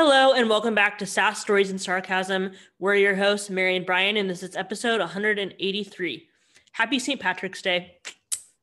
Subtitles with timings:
[0.00, 2.52] Hello and welcome back to SAS Stories and Sarcasm.
[2.78, 6.28] We're your hosts, Mary and Brian, and this is episode 183.
[6.70, 7.20] Happy St.
[7.20, 7.96] Patrick's Day.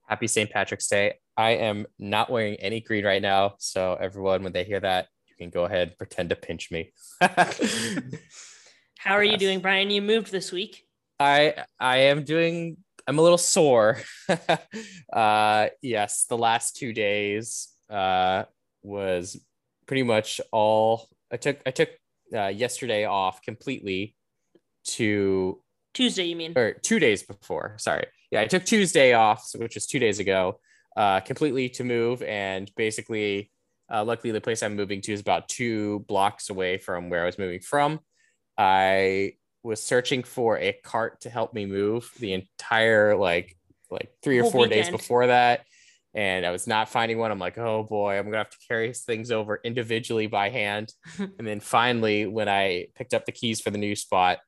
[0.07, 0.49] Happy St.
[0.49, 1.15] Patrick's Day.
[1.35, 5.35] I am not wearing any green right now, so everyone, when they hear that, you
[5.35, 6.93] can go ahead and pretend to pinch me.
[8.97, 9.89] How are you doing, Brian?
[9.89, 10.87] You moved this week.
[11.19, 12.77] I I am doing.
[13.07, 13.97] I'm a little sore.
[15.11, 18.43] uh, yes, the last two days uh,
[18.83, 19.37] was
[19.85, 21.89] pretty much all I took I took
[22.33, 24.15] uh, yesterday off completely
[24.85, 25.61] to
[25.93, 26.53] Tuesday, you mean?
[26.55, 27.75] Or two days before.
[27.77, 28.05] Sorry.
[28.31, 30.59] Yeah, I took Tuesday off, which was two days ago,
[30.97, 32.21] uh, completely to move.
[32.21, 33.51] And basically,
[33.91, 37.25] uh, luckily, the place I'm moving to is about two blocks away from where I
[37.25, 37.99] was moving from.
[38.57, 43.57] I was searching for a cart to help me move the entire like
[43.89, 44.83] like three or four weekend.
[44.83, 45.65] days before that
[46.15, 47.29] and I was not finding one.
[47.29, 50.93] I'm like, oh boy, I'm gonna have to carry things over individually by hand.
[51.19, 54.39] and then finally, when I picked up the keys for the new spot,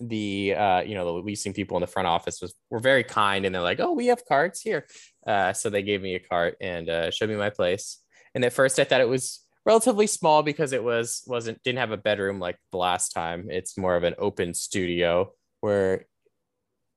[0.00, 3.44] the uh, you know the leasing people in the front office was were very kind,
[3.44, 4.86] and they're like, oh, we have carts here.
[5.26, 7.98] Uh, so they gave me a cart and uh, showed me my place.
[8.34, 11.90] And at first, I thought it was relatively small because it was wasn't didn't have
[11.90, 13.48] a bedroom like the last time.
[13.50, 16.06] It's more of an open studio where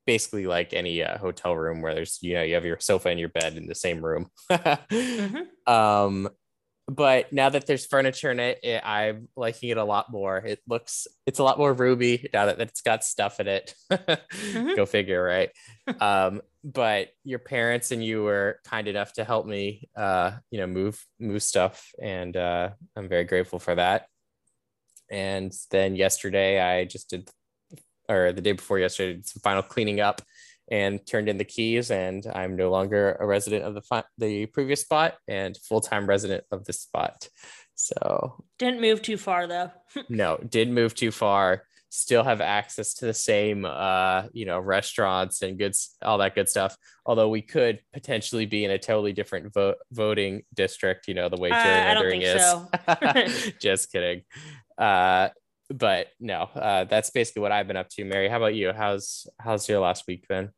[0.05, 3.19] basically like any uh, hotel room where there's you know you have your sofa and
[3.19, 4.27] your bed in the same room.
[4.51, 5.37] Mm-hmm.
[5.71, 6.29] um
[6.89, 10.37] but now that there's furniture in it, it, i'm liking it a lot more.
[10.37, 13.73] It looks it's a lot more ruby now that, it's got stuff in it.
[13.93, 14.75] Mm-hmm.
[14.75, 15.49] go figure right?
[15.99, 20.67] Um but your parents and you were kind enough to help me uh you know
[20.67, 24.07] move move stuff and uh i'm very grateful for that.
[25.09, 27.29] And then yesterday i just did
[28.13, 30.21] or the day before yesterday, did some final cleaning up
[30.71, 31.91] and turned in the keys.
[31.91, 36.07] And I'm no longer a resident of the fi- the previous spot and full time
[36.07, 37.27] resident of this spot.
[37.75, 39.71] So didn't move too far though.
[40.09, 41.63] no, didn't move too far.
[41.89, 46.49] Still have access to the same, uh, you know, restaurants and goods, all that good
[46.49, 46.75] stuff.
[47.05, 51.07] Although we could potentially be in a totally different vote voting district.
[51.07, 53.41] You know, the way gerrymandering uh, is.
[53.43, 53.53] So.
[53.59, 54.23] Just kidding.
[54.75, 55.29] Uh,
[55.73, 58.05] but no, uh, that's basically what I've been up to.
[58.05, 58.71] Mary, how about you?
[58.71, 60.51] How's how's your last week been?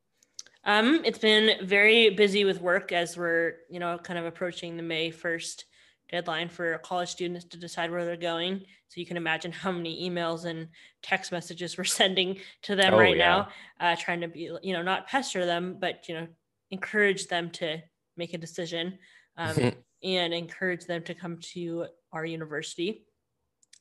[0.65, 4.83] Um, it's been very busy with work as we're you know kind of approaching the
[4.83, 5.65] May first
[6.11, 8.59] deadline for college students to decide where they're going.
[8.89, 10.67] So you can imagine how many emails and
[11.01, 13.25] text messages we're sending to them oh, right yeah.
[13.25, 13.49] now,
[13.79, 16.27] uh, trying to be you know not pester them, but you know
[16.71, 17.81] encourage them to
[18.17, 18.99] make a decision
[19.37, 19.71] um,
[20.03, 23.05] and encourage them to come to our university.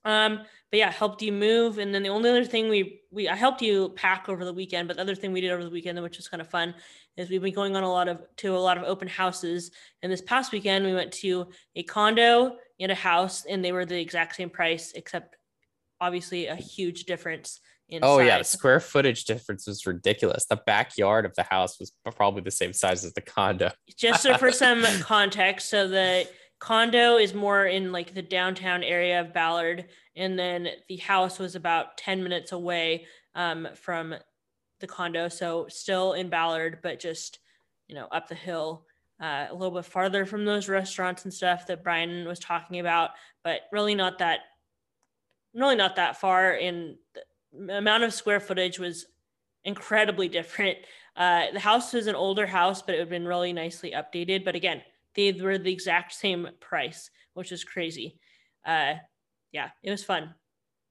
[0.05, 1.79] Um, but yeah, helped you move.
[1.79, 4.89] And then the only other thing we we I helped you pack over the weekend,
[4.89, 6.75] but the other thing we did over the weekend, which was kind of fun,
[7.17, 9.71] is we've been going on a lot of to a lot of open houses.
[10.03, 13.85] And this past weekend, we went to a condo and a house, and they were
[13.85, 15.37] the exact same price, except
[16.01, 17.61] obviously a huge difference.
[17.89, 18.27] In oh size.
[18.27, 20.47] yeah, the square footage difference was ridiculous.
[20.47, 23.71] The backyard of the house was probably the same size as the condo.
[23.97, 26.27] Just so for some context, so the
[26.65, 29.85] condo is more in like the downtown area of Ballard,
[30.17, 33.05] and then the house was about 10 minutes away
[33.35, 34.15] um, from
[34.81, 35.29] the condo.
[35.29, 37.39] So still in Ballard, but just,
[37.87, 38.87] you know, up the hill.
[39.21, 43.11] Uh, a little bit farther from those restaurants and stuff that Brian was talking about,
[43.45, 44.41] but really not that,
[45.55, 46.53] really not that far.
[46.53, 46.97] And
[47.53, 49.05] the amount of square footage was
[49.65, 50.79] incredibly different.
[51.15, 54.47] Uh, the house was an older house, but it had been really nicely updated.
[54.47, 54.83] But again,
[55.15, 58.19] they were the exact same price, which is crazy.
[58.67, 58.95] Uh,
[59.53, 60.35] yeah, it was fun.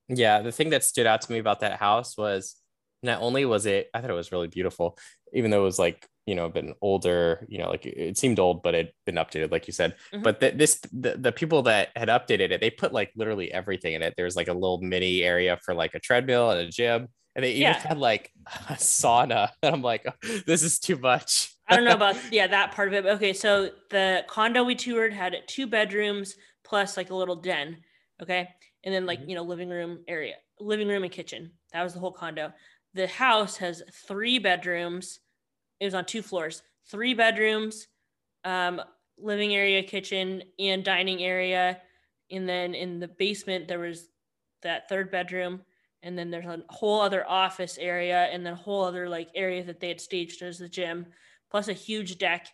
[0.10, 2.56] Yeah, the thing that stood out to me about that house was
[3.02, 4.98] not only was it, I thought it was really beautiful,
[5.34, 8.64] even though it was like you know been older you know like it seemed old
[8.64, 10.24] but it'd been updated like you said mm-hmm.
[10.24, 13.94] but the, this the, the people that had updated it they put like literally everything
[13.94, 17.08] in it there's like a little mini area for like a treadmill and a gym
[17.36, 17.80] and they even yeah.
[17.80, 18.32] had like
[18.70, 22.48] a sauna and i'm like oh, this is too much I don't know about yeah
[22.48, 23.06] that part of it.
[23.08, 27.78] Okay, so the condo we toured had two bedrooms plus like a little den.
[28.22, 28.50] Okay,
[28.84, 29.30] and then like mm-hmm.
[29.30, 31.52] you know living room area, living room and kitchen.
[31.72, 32.54] That was the whole condo.
[32.94, 35.20] The house has three bedrooms.
[35.80, 36.62] It was on two floors.
[36.90, 37.88] Three bedrooms,
[38.44, 38.82] um,
[39.18, 41.80] living area, kitchen, and dining area.
[42.30, 44.10] And then in the basement there was
[44.62, 45.62] that third bedroom
[46.04, 49.64] and then there's a whole other office area and then a whole other like area
[49.64, 51.08] that they had staged as the gym
[51.50, 52.48] plus a huge deck,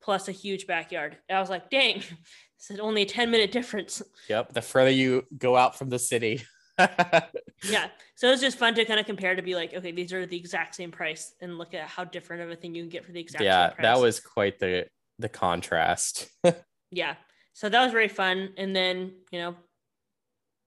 [0.00, 1.18] plus a huge backyard.
[1.28, 4.00] And I was like, dang, this is only a 10 minute difference.
[4.28, 4.54] Yep.
[4.54, 6.42] The further you go out from the city.
[6.78, 7.88] yeah.
[8.14, 10.24] So it was just fun to kind of compare to be like, okay, these are
[10.24, 13.04] the exact same price and look at how different of a thing you can get
[13.04, 14.86] for the exact yeah, that was quite the
[15.18, 16.28] the contrast.
[16.92, 17.16] yeah.
[17.52, 18.50] So that was very fun.
[18.56, 19.56] And then, you know,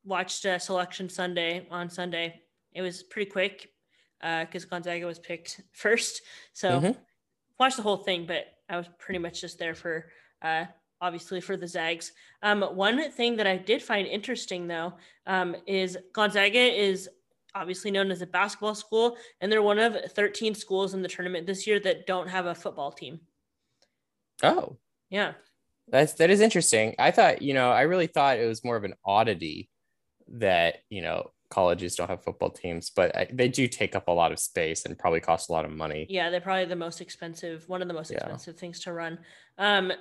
[0.03, 2.41] watched uh, Selection Sunday on Sunday.
[2.73, 3.69] It was pretty quick
[4.19, 6.21] because uh, Gonzaga was picked first.
[6.53, 6.99] So mm-hmm.
[7.59, 10.07] watched the whole thing, but I was pretty much just there for
[10.41, 10.65] uh,
[11.01, 12.11] obviously for the Zags.
[12.43, 14.93] Um, one thing that I did find interesting though
[15.25, 17.09] um, is Gonzaga is
[17.53, 21.45] obviously known as a basketball school, and they're one of 13 schools in the tournament
[21.45, 23.19] this year that don't have a football team.
[24.43, 24.77] Oh,
[25.09, 25.33] yeah.
[25.87, 26.95] That's that is interesting.
[26.97, 29.69] I thought, you know, I really thought it was more of an oddity
[30.31, 34.31] that, you know, colleges don't have football teams, but they do take up a lot
[34.31, 36.07] of space and probably cost a lot of money.
[36.09, 38.17] Yeah, they're probably the most expensive, one of the most yeah.
[38.17, 39.19] expensive things to run.
[39.57, 39.91] Um,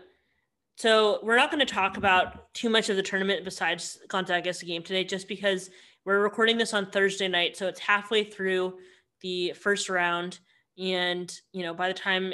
[0.77, 4.82] so we're not going to talk about too much of the tournament besides Gonzaga's game
[4.82, 5.69] today, just because
[6.06, 8.79] we're recording this on Thursday night, so it's halfway through
[9.21, 10.38] the first round,
[10.79, 12.33] and you know by the time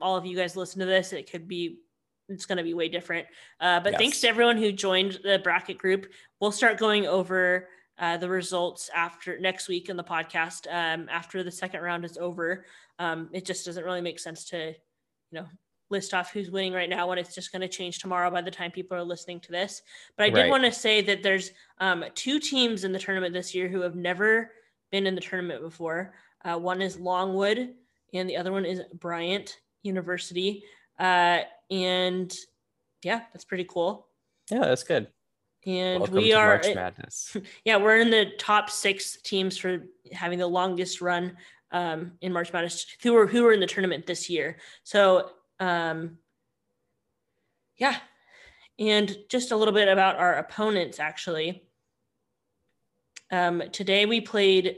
[0.00, 1.78] all of you guys listen to this, it could be
[2.28, 3.26] it's going to be way different.
[3.60, 4.00] Uh, but yes.
[4.00, 6.06] thanks to everyone who joined the bracket group.
[6.40, 7.68] We'll start going over
[7.98, 12.18] uh, the results after next week in the podcast um, after the second round is
[12.18, 12.64] over.
[12.98, 15.46] Um, it just doesn't really make sense to, you know,
[15.90, 18.50] list off who's winning right now when it's just going to change tomorrow by the
[18.50, 19.82] time people are listening to this.
[20.16, 20.50] But I did right.
[20.50, 23.94] want to say that there's um, two teams in the tournament this year who have
[23.94, 24.50] never
[24.90, 26.14] been in the tournament before.
[26.44, 27.74] Uh, one is Longwood,
[28.12, 30.64] and the other one is Bryant University.
[30.98, 32.34] Uh, and
[33.02, 34.08] yeah, that's pretty cool.
[34.50, 35.08] Yeah, that's good.
[35.66, 37.36] And Welcome we are March Madness.
[37.64, 41.36] Yeah, we're in the top six teams for having the longest run
[41.70, 44.58] um, in March Madness who were who were in the tournament this year.
[44.82, 45.30] So
[45.60, 46.18] um,
[47.76, 47.96] yeah,
[48.78, 51.62] and just a little bit about our opponents actually.
[53.30, 54.76] Um, today we played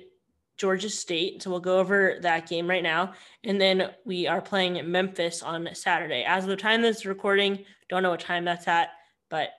[0.56, 1.42] Georgia State.
[1.42, 3.12] So we'll go over that game right now.
[3.44, 6.24] And then we are playing Memphis on Saturday.
[6.26, 8.90] As of the time this recording, don't know what time that's at,
[9.28, 9.50] but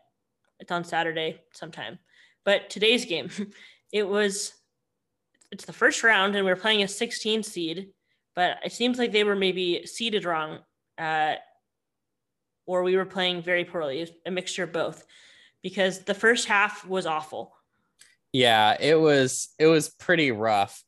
[0.59, 1.99] it's on Saturday sometime.
[2.45, 3.29] But today's game,
[3.91, 4.53] it was
[5.51, 7.89] it's the first round and we are playing a 16 seed,
[8.35, 10.59] but it seems like they were maybe seeded wrong.
[10.97, 11.35] Uh,
[12.65, 15.05] or we were playing very poorly, a mixture of both,
[15.63, 17.53] because the first half was awful.
[18.33, 20.83] Yeah, it was it was pretty rough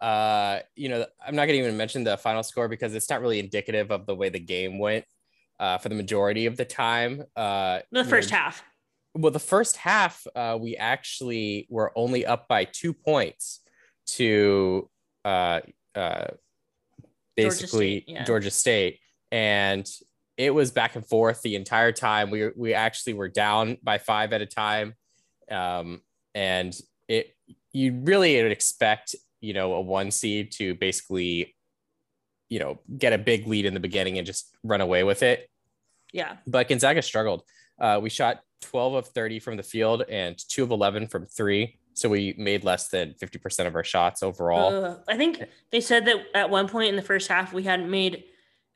[0.00, 3.20] uh, you know, I'm not going to even mention the final score because it's not
[3.20, 5.04] really indicative of the way the game went
[5.58, 7.24] uh, for the majority of the time.
[7.34, 8.62] Uh, the first know, half.
[9.14, 13.60] Well, the first half, uh, we actually were only up by two points
[14.08, 14.90] to
[15.24, 15.60] uh,
[15.94, 16.26] uh,
[17.36, 18.24] basically Georgia State, yeah.
[18.24, 19.00] Georgia State,
[19.32, 19.90] and
[20.36, 22.30] it was back and forth the entire time.
[22.30, 24.94] We we actually were down by five at a time,
[25.50, 26.02] um,
[26.34, 26.78] and
[27.08, 27.34] it
[27.72, 29.16] you really would expect
[29.46, 31.54] you know, a one seed to basically,
[32.48, 35.48] you know, get a big lead in the beginning and just run away with it.
[36.12, 36.36] Yeah.
[36.48, 37.44] But Gonzaga struggled.
[37.80, 41.78] Uh, we shot 12 of 30 from the field and two of 11 from three.
[41.94, 44.84] So we made less than 50% of our shots overall.
[44.84, 47.88] Uh, I think they said that at one point in the first half, we hadn't
[47.88, 48.24] made,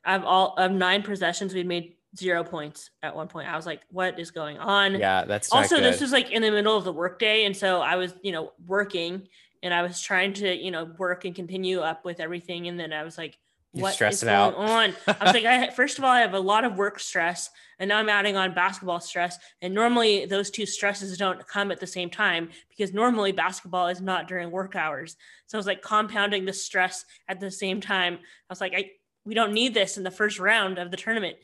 [0.05, 3.49] of all of nine possessions, we'd made zero points at one point.
[3.49, 4.97] I was like, what is going on?
[4.97, 7.45] Yeah, that's also, this was like in the middle of the workday.
[7.45, 9.27] And so I was, you know, working
[9.63, 12.67] and I was trying to, you know, work and continue up with everything.
[12.67, 13.37] And then I was like,
[13.73, 14.55] what is going out.
[14.55, 14.93] on?
[15.07, 17.49] I was like, I, first of all, I have a lot of work stress,
[17.79, 19.37] and now I'm adding on basketball stress.
[19.61, 24.01] And normally, those two stresses don't come at the same time because normally basketball is
[24.01, 25.15] not during work hours.
[25.47, 28.15] So I was like compounding the stress at the same time.
[28.15, 28.91] I was like, I
[29.23, 31.37] we don't need this in the first round of the tournament.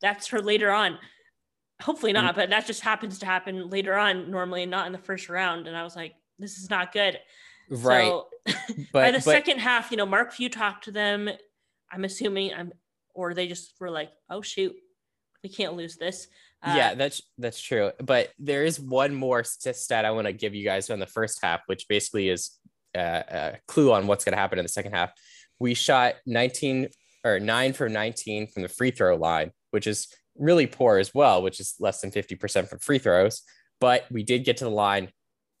[0.00, 0.98] That's for later on.
[1.82, 2.40] Hopefully not, mm-hmm.
[2.40, 5.66] but that just happens to happen later on normally, not in the first round.
[5.66, 7.18] And I was like, this is not good.
[7.70, 8.08] Right.
[8.08, 11.30] So but, by the but, second half, you know, Mark Few talked to them.
[11.90, 12.72] I'm assuming I'm,
[13.14, 14.74] or they just were like, oh shoot,
[15.42, 16.26] we can't lose this.
[16.62, 17.92] Uh, yeah, that's that's true.
[18.02, 21.40] But there is one more stat I want to give you guys on the first
[21.42, 22.58] half, which basically is
[22.96, 25.12] uh, a clue on what's going to happen in the second half.
[25.58, 26.88] We shot 19
[27.24, 31.42] or nine for 19 from the free throw line, which is really poor as well,
[31.42, 33.42] which is less than 50% from free throws.
[33.80, 35.10] But we did get to the line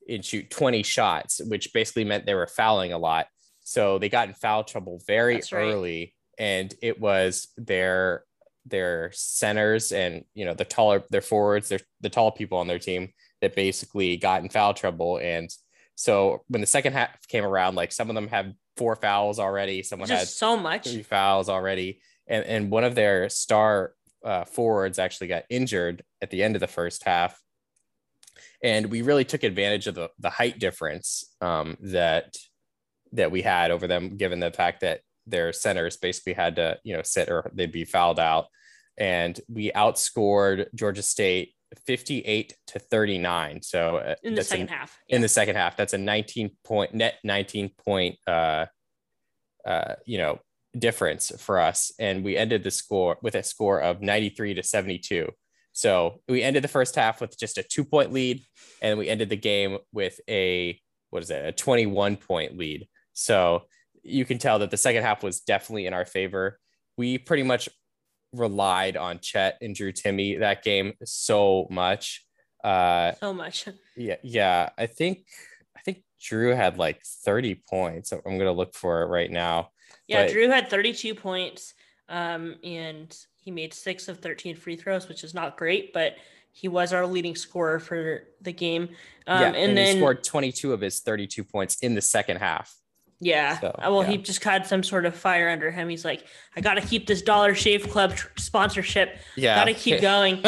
[0.08, 3.26] and shoot 20 shots, which basically meant they were fouling a lot.
[3.64, 8.24] So they got in foul trouble very early, and it was their
[8.66, 12.78] their centers and you know the taller their forwards, their the tall people on their
[12.78, 15.18] team that basically got in foul trouble.
[15.18, 15.50] And
[15.96, 19.82] so when the second half came around, like some of them had four fouls already,
[19.82, 23.94] someone Just had so much three fouls already, and and one of their star
[24.24, 27.40] uh, forwards actually got injured at the end of the first half
[28.64, 32.34] and we really took advantage of the, the height difference um, that
[33.12, 36.96] that we had over them, given the fact that their centers basically had to you
[36.96, 38.46] know sit or they'd be fouled out,
[38.96, 41.52] and we outscored Georgia State
[41.86, 43.62] 58 to 39.
[43.62, 44.98] So uh, in the second a, half.
[45.08, 48.66] In the second half, that's a 19 point net 19 point uh
[49.66, 50.38] uh you know
[50.76, 55.28] difference for us and we ended the score with a score of 93 to 72.
[55.74, 58.42] So we ended the first half with just a 2 point lead
[58.80, 61.44] and we ended the game with a what is it?
[61.44, 62.88] A 21 point lead.
[63.12, 63.64] So
[64.02, 66.58] you can tell that the second half was definitely in our favor.
[66.96, 67.68] We pretty much
[68.32, 72.24] relied on Chet and Drew Timme that game so much.
[72.62, 73.68] Uh, so much.
[73.96, 74.70] Yeah, yeah.
[74.76, 75.24] I think
[75.76, 78.12] I think Drew had like 30 points.
[78.12, 79.70] I'm gonna look for it right now.
[80.08, 80.32] Yeah, but...
[80.32, 81.74] Drew had 32 points,
[82.08, 86.16] um, and he made six of 13 free throws, which is not great, but
[86.52, 88.88] he was our leading scorer for the game.
[89.26, 92.38] Um, yeah, and, and then he scored 22 of his 32 points in the second
[92.38, 92.74] half.
[93.20, 93.58] Yeah.
[93.58, 94.10] So, uh, well, yeah.
[94.10, 95.88] he just had some sort of fire under him.
[95.88, 96.24] He's like,
[96.56, 99.18] I got to keep this Dollar Shave Club tr- sponsorship.
[99.36, 99.56] Yeah.
[99.56, 100.42] Got to keep going.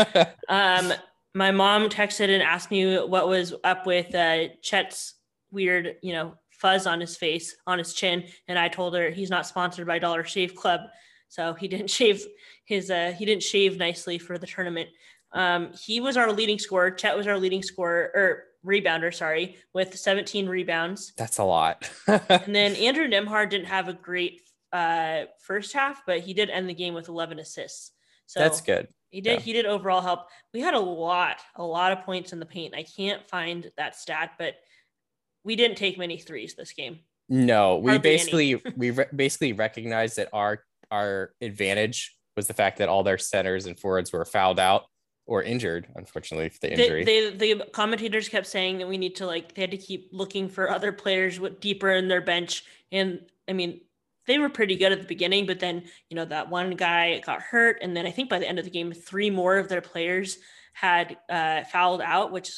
[0.48, 0.92] um,
[1.34, 5.14] my mom texted and asked me what was up with uh, Chet's
[5.50, 8.24] weird, you know, fuzz on his face, on his chin.
[8.48, 10.80] And I told her he's not sponsored by Dollar Shave Club.
[11.28, 12.24] So he didn't shave
[12.64, 14.88] his, uh, he didn't shave nicely for the tournament.
[15.32, 16.90] Um, he was our leading scorer.
[16.90, 21.12] Chet was our leading scorer, or rebounder, sorry, with 17 rebounds.
[21.16, 21.90] That's a lot.
[22.06, 24.42] and then Andrew Nembhard didn't have a great
[24.72, 27.92] uh, first half, but he did end the game with 11 assists.
[28.26, 28.88] So that's good.
[29.10, 29.34] He did.
[29.34, 29.40] Yeah.
[29.40, 30.26] He did overall help.
[30.52, 32.74] We had a lot, a lot of points in the paint.
[32.74, 34.54] I can't find that stat, but
[35.44, 36.98] we didn't take many threes this game.
[37.28, 42.88] No, we basically we re- basically recognized that our our advantage was the fact that
[42.88, 44.84] all their centers and forwards were fouled out
[45.26, 47.04] or injured, unfortunately, for the injury.
[47.04, 50.08] They, they, the commentators kept saying that we need to like they had to keep
[50.12, 52.64] looking for other players with deeper in their bench.
[52.92, 53.80] And I mean,
[54.26, 57.42] they were pretty good at the beginning, but then you know that one guy got
[57.42, 59.80] hurt, and then I think by the end of the game, three more of their
[59.80, 60.38] players
[60.72, 62.50] had uh, fouled out, which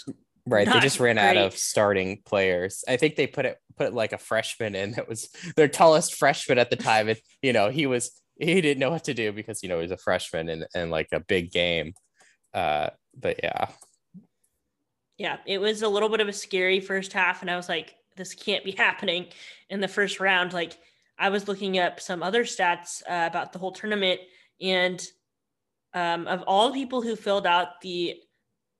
[0.46, 0.66] right.
[0.66, 1.24] They just ran great.
[1.24, 2.84] out of starting players.
[2.88, 6.58] I think they put it put like a freshman in that was their tallest freshman
[6.58, 9.62] at the time, and you know he was he didn't know what to do because
[9.62, 11.92] you know he was a freshman and and like a big game.
[12.52, 13.68] Uh, but yeah.
[15.16, 17.96] Yeah, it was a little bit of a scary first half, and I was like,
[18.16, 19.26] this can't be happening
[19.68, 20.52] in the first round.
[20.52, 20.78] Like,
[21.18, 24.20] I was looking up some other stats uh, about the whole tournament,
[24.60, 25.04] and
[25.94, 28.16] um, of all the people who filled out the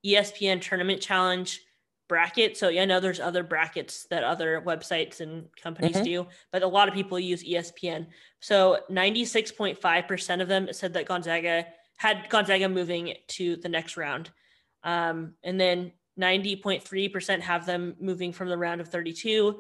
[0.07, 1.61] ESPN Tournament Challenge
[2.09, 6.05] bracket, so yeah, I know there's other brackets that other websites and companies mm-hmm.
[6.05, 8.07] do, but a lot of people use ESPN.
[8.41, 14.31] So 96.5% of them said that Gonzaga had Gonzaga moving to the next round.
[14.85, 19.59] Um, and then 90.3% have them moving from the round of 32.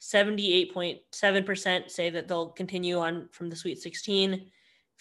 [0.00, 4.50] 78.7% say that they'll continue on from the Sweet 16.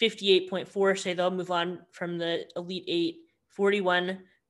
[0.01, 3.17] 58.4 say they'll move on from the Elite Eight.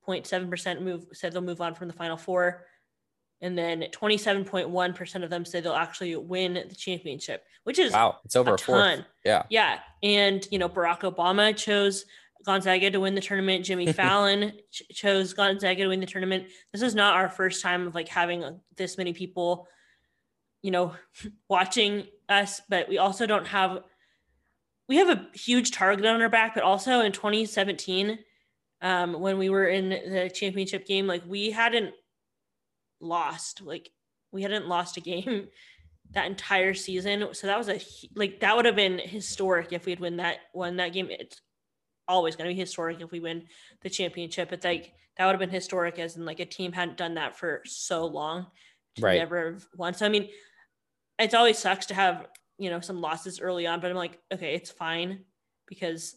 [0.07, 2.65] 41.7% move said they'll move on from the Final Four.
[3.41, 8.35] And then 27.1% of them say they'll actually win the championship, which is wow, it's
[8.35, 9.05] over a, a ton.
[9.23, 9.43] Yeah.
[9.49, 9.79] Yeah.
[10.01, 12.05] And, you know, Barack Obama chose
[12.45, 13.65] Gonzaga to win the tournament.
[13.65, 16.47] Jimmy Fallon ch- chose Gonzaga to win the tournament.
[16.73, 19.67] This is not our first time of like having this many people,
[20.63, 20.95] you know,
[21.49, 23.83] watching us, but we also don't have,
[24.89, 28.17] we have a huge target on our back, but also in 2017,
[28.81, 31.93] um, when we were in the championship game, like we hadn't
[32.99, 33.89] lost, like
[34.31, 35.47] we hadn't lost a game
[36.11, 37.33] that entire season.
[37.33, 37.79] So that was a
[38.15, 41.07] like that would have been historic if we had won that won that game.
[41.09, 41.41] It's
[42.07, 43.43] always going to be historic if we win
[43.81, 44.53] the championship.
[44.53, 47.37] It's like that would have been historic as in like a team hadn't done that
[47.37, 48.47] for so long
[48.95, 49.17] to right.
[49.17, 49.93] never won.
[49.93, 50.29] So I mean,
[51.19, 54.53] it's always sucks to have you know some losses early on, but I'm like, okay,
[54.53, 55.25] it's fine
[55.67, 56.15] because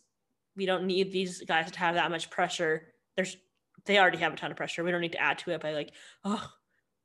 [0.56, 2.92] we don't need these guys to have that much pressure.
[3.16, 3.36] There's
[3.86, 4.84] they already have a ton of pressure.
[4.84, 5.92] We don't need to add to it by like,
[6.24, 6.50] oh,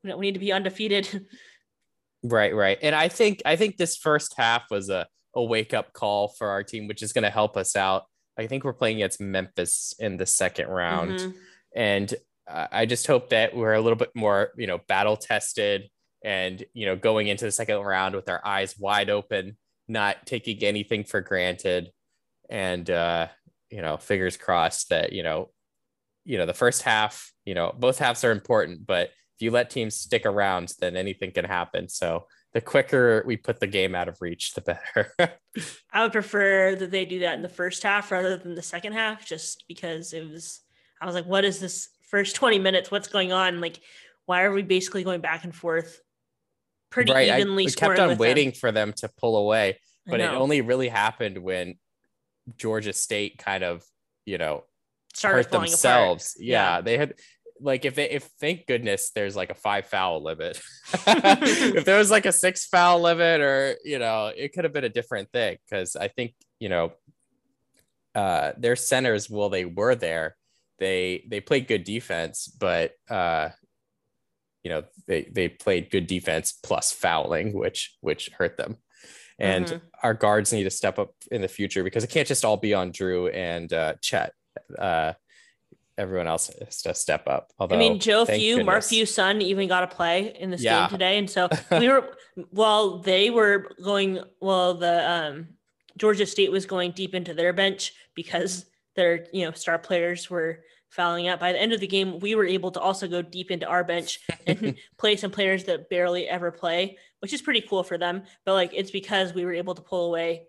[0.03, 1.25] we, we need to be undefeated.
[2.27, 2.79] Right, right.
[2.81, 6.47] And I think I think this first half was a, a wake up call for
[6.47, 8.03] our team, which is going to help us out.
[8.37, 11.19] I think we're playing against Memphis in the second round.
[11.19, 11.37] Mm-hmm.
[11.75, 12.15] And
[12.49, 15.89] uh, I just hope that we're a little bit more, you know, battle tested
[16.23, 20.63] and, you know, going into the second round with our eyes wide open, not taking
[20.63, 21.91] anything for granted.
[22.49, 23.27] And, uh,
[23.69, 25.49] you know, fingers crossed that, you know,
[26.23, 29.69] you know, the first half, you know, both halves are important, but if you let
[29.69, 31.89] teams stick around, then anything can happen.
[31.89, 35.13] So the quicker we put the game out of reach, the better.
[35.91, 38.93] I would prefer that they do that in the first half rather than the second
[38.93, 40.61] half, just because it was,
[41.01, 42.89] I was like, what is this first 20 minutes?
[42.89, 43.59] What's going on?
[43.59, 43.81] Like,
[44.25, 45.99] why are we basically going back and forth
[46.89, 47.39] pretty right.
[47.39, 47.67] evenly?
[47.67, 48.55] I, kept on waiting them.
[48.55, 51.75] for them to pull away, but it only really happened when
[52.57, 53.83] Georgia State kind of,
[54.25, 54.63] you know,
[55.13, 56.35] started hurt themselves.
[56.35, 56.45] apart.
[56.45, 57.13] Yeah, they had
[57.59, 60.61] like if they if thank goodness there's like a five foul limit.
[61.07, 64.83] if there was like a six foul limit, or you know, it could have been
[64.83, 66.91] a different thing because I think you know,
[68.13, 70.35] uh, their centers while they were there,
[70.79, 73.49] they they played good defense, but uh,
[74.63, 78.77] you know they they played good defense plus fouling, which which hurt them.
[79.39, 79.81] And Mhm.
[80.03, 82.73] our guards need to step up in the future because it can't just all be
[82.73, 84.33] on Drew and uh, Chet.
[84.77, 85.13] Uh,
[85.97, 87.51] everyone else has to step up.
[87.59, 88.83] Although I mean, Joe Few, Mark.
[88.83, 90.81] Few's son, even got to play in this Yeah.
[90.81, 91.49] game today, and so
[91.79, 92.15] we were
[92.49, 95.47] while they were going, well, the um,
[95.97, 98.65] Georgia State was going deep into their bench because
[98.95, 100.63] their you know star players were
[100.95, 101.39] fouling out.
[101.39, 103.83] By the end of the game, we were able to also go deep into our
[103.83, 108.23] bench and play some players that barely ever play, which is pretty cool for them.
[108.45, 110.43] But like, it's because we were able to pull away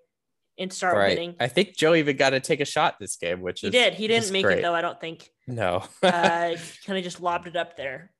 [0.58, 1.10] and start right.
[1.18, 1.34] winning.
[1.38, 3.94] I think Joe even got to take a shot this game, which He is did.
[3.94, 4.58] He didn't make great.
[4.58, 4.74] it though.
[4.74, 5.30] I don't think.
[5.46, 5.82] No.
[6.02, 6.54] Uh,
[6.86, 8.10] kind of just lobbed it up there.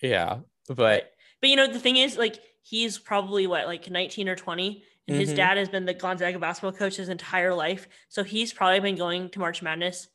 [0.00, 4.36] yeah, but But you know, the thing is, like, he's probably what, like 19 or
[4.36, 5.36] 20, and his Mhm.
[5.36, 7.86] dad has been the Gonzaga basketball coach his entire life.
[8.08, 10.08] So he's probably been going to March Madness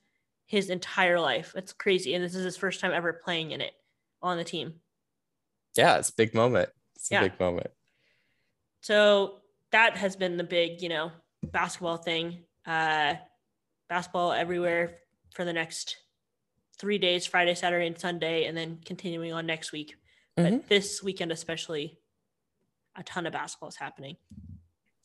[0.52, 1.54] his entire life.
[1.56, 2.14] That's crazy.
[2.14, 3.72] And this is his first time ever playing in it
[4.22, 4.82] on the team.
[5.76, 6.70] yeah, it's a big moment.
[6.98, 7.22] It's a Yeah.
[7.22, 7.72] big moment.
[8.82, 9.42] So
[9.72, 12.44] that has been the big, you know, basketball thing.
[12.66, 13.16] Uh,
[13.88, 15.00] basketball everywhere
[15.34, 15.96] for the next
[16.78, 19.96] three days Friday, Saturday, and Sunday, and then continuing on next week.
[20.38, 20.60] Mhm.
[20.60, 21.98] But this weekend, especially,
[22.98, 24.18] a ton of basketball is happening.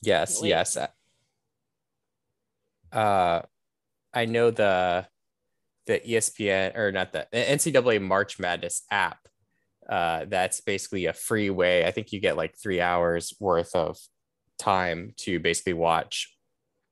[0.01, 0.77] Yes, yes.
[2.93, 3.43] Uh,
[4.13, 5.09] I know the
[5.87, 9.19] the ESPN or not the NCAA March Madness app.
[9.89, 11.87] Uh, that's basically a free way.
[11.87, 13.99] I think you get like three hours worth of
[14.59, 16.33] time to basically watch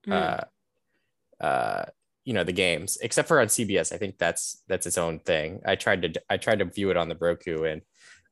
[0.07, 0.13] Mm.
[0.13, 1.85] uh, uh,
[2.25, 3.93] you know, the games, except for on CBS.
[3.93, 5.61] I think that's that's its own thing.
[5.67, 7.83] I tried to I tried to view it on the Roku, and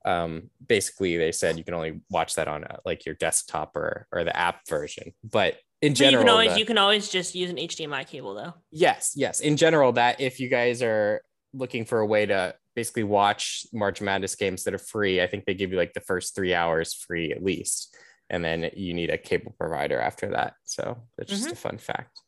[0.05, 4.07] um, basically they said you can only watch that on uh, like your desktop or
[4.12, 5.12] or the app version.
[5.22, 8.35] But in But you general, can always you can always just use an HDMI cable
[8.35, 8.55] though.
[8.71, 9.40] yes, yes.
[9.40, 14.01] In general, that if you guys are looking for a way to basically watch March
[14.01, 16.95] Madness games that are free, I think they give you like the first three hours
[16.95, 17.95] free at least,
[18.31, 20.55] and then you need a cable provider after that.
[20.64, 21.53] So that's just Mhm.
[21.53, 22.18] a fun fact.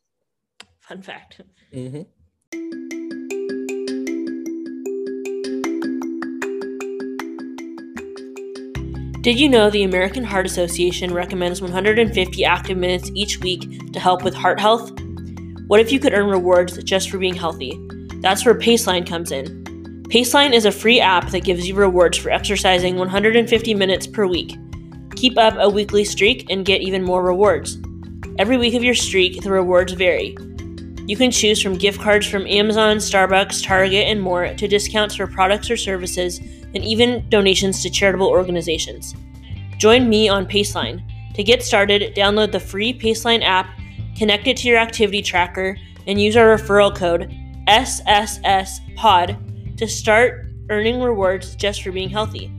[0.81, 1.41] Fun fact.
[9.25, 14.23] Did you know the American Heart Association recommends 150 active minutes each week to help
[14.23, 14.91] with heart health?
[15.65, 17.75] What if you could earn rewards just for being healthy?
[18.21, 20.03] That's where Paceline comes in.
[20.09, 24.55] Paceline is a free app that gives you rewards for exercising 150 minutes per week.
[25.15, 27.79] Keep up a weekly streak and get even more rewards.
[28.37, 30.37] Every week of your streak, the rewards vary.
[31.07, 35.25] You can choose from gift cards from Amazon, Starbucks, Target, and more to discounts for
[35.25, 36.39] products or services,
[36.75, 39.15] and even donations to charitable organizations.
[39.77, 41.01] Join me on Paceline.
[41.33, 43.67] To get started, download the free Paceline app,
[44.17, 47.33] connect it to your activity tracker, and use our referral code
[47.67, 49.37] SSSPOD
[49.77, 52.51] to start earning rewards just for being healthy.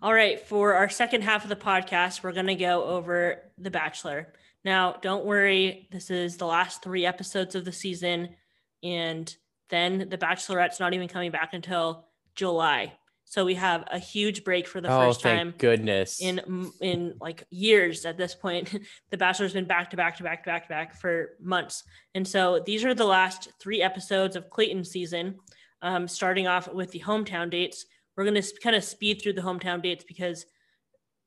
[0.00, 3.70] All right, for our second half of the podcast, we're going to go over The
[3.70, 4.28] Bachelor.
[4.68, 8.36] Now, don't worry, this is the last three episodes of the season,
[8.82, 9.34] and
[9.70, 12.04] then The Bachelorette's not even coming back until
[12.34, 12.92] July.
[13.24, 16.20] So we have a huge break for the oh, first thank time goodness.
[16.20, 18.78] in in like years at this point.
[19.10, 22.28] the Bachelor's been back to back to back to back to back for months, and
[22.28, 25.36] so these are the last three episodes of Clayton's season.
[25.80, 27.86] Um, starting off with the hometown dates,
[28.18, 30.44] we're gonna kind of speed through the hometown dates because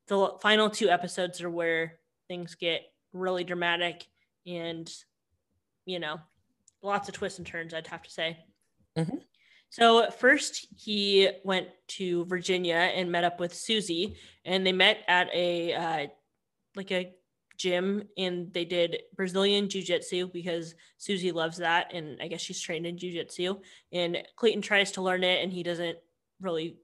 [0.06, 4.06] the final two episodes are where things get really dramatic
[4.46, 4.92] and
[5.84, 6.18] you know
[6.82, 7.74] lots of twists and turns.
[7.74, 8.38] I'd have to say.
[8.96, 9.22] Mhm.
[9.70, 15.28] So first, he went to Virginia and met up with Susie, and they met at
[15.32, 16.06] a uh,
[16.76, 17.14] like a
[17.56, 22.60] gym, and they did Brazilian jiu jitsu because Susie loves that, and I guess she's
[22.60, 23.60] trained in jiu jitsu.
[23.92, 25.98] And Clayton tries to learn it, and he doesn't
[26.40, 26.76] really.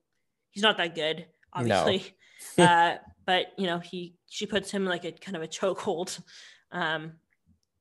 [0.50, 2.16] He's not that good, obviously.
[2.58, 2.96] uh,
[3.26, 6.20] but you know, he she puts him like a kind of a chokehold,
[6.72, 7.12] um,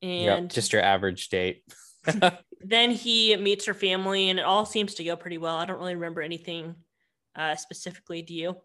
[0.00, 1.62] Yep, and just your average date.
[2.60, 5.56] then he meets her family and it all seems to go pretty well.
[5.56, 6.76] I don't really remember anything
[7.36, 8.22] uh, specifically.
[8.22, 8.56] Do you?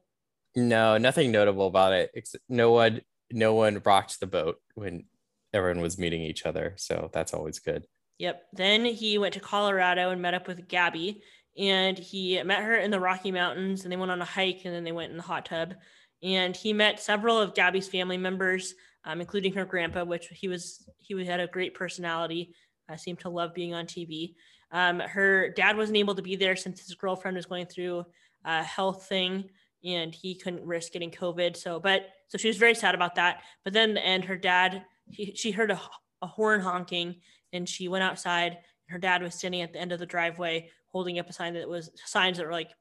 [0.56, 2.12] no, nothing notable about it.
[2.14, 3.02] Except no one,
[3.32, 5.06] no one rocked the boat when
[5.54, 6.74] everyone was meeting each other.
[6.78, 7.86] So that's always good.
[8.20, 8.44] Yep.
[8.54, 11.24] Then he went to Colorado and met up with Gabby
[11.58, 14.74] and he met her in the Rocky Mountains and they went on a hike and
[14.74, 15.76] then they went in the hot tub.
[16.24, 20.88] and he met several of Gabby's family members, um, including her grandpa, which he was
[20.98, 22.56] he had a great personality,
[22.90, 24.36] uh, seemed to love being on TV.
[24.72, 28.06] Um, her dad wasn't able to be there since his girlfriend was going through
[28.46, 29.50] a health thing
[29.84, 31.56] and he couldn't risk getting COVID.
[31.58, 33.42] So, but so she was very sad about that.
[33.64, 35.82] But then, and her dad, he, she heard a,
[36.22, 37.18] a horn honking
[37.52, 38.54] and she went outside.
[38.54, 41.56] And her dad was standing at the end of the driveway holding up a sign
[41.56, 42.72] that was signs that were like,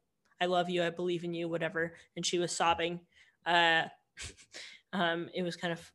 [0.41, 1.95] I love you, I believe in you, whatever.
[2.17, 3.01] And she was sobbing.
[3.45, 3.85] Uh,
[4.93, 5.93] um, it was kind of,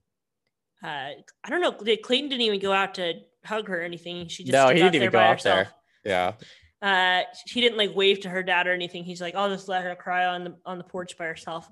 [0.84, 1.12] uh,
[1.44, 1.72] I don't know.
[1.72, 3.14] Clayton didn't even go out to
[3.46, 4.28] hug her or anything.
[4.28, 5.70] She just no, he didn't even go out there.
[6.04, 6.34] Yeah.
[6.82, 9.04] Uh, he didn't like wave to her dad or anything.
[9.04, 11.70] He's like, I'll just let her cry on the on the porch by herself.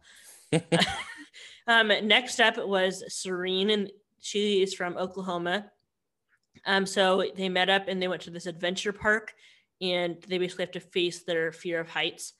[1.68, 5.72] um, next up was Serene, and she is from Oklahoma.
[6.66, 9.36] Um, so they met up and they went to this adventure park,
[9.82, 12.34] and they basically have to face their fear of heights.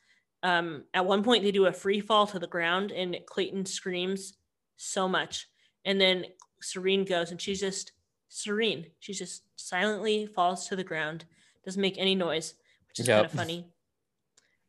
[0.44, 4.34] Um, at one point, they do a free fall to the ground, and Clayton screams
[4.78, 5.48] so much,
[5.84, 6.26] and then
[6.62, 7.92] Serene goes, and she's just
[8.30, 8.88] serene.
[9.00, 11.26] She just silently falls to the ground
[11.66, 12.54] doesn't make any noise,
[12.88, 13.18] which is yep.
[13.18, 13.68] kind of funny.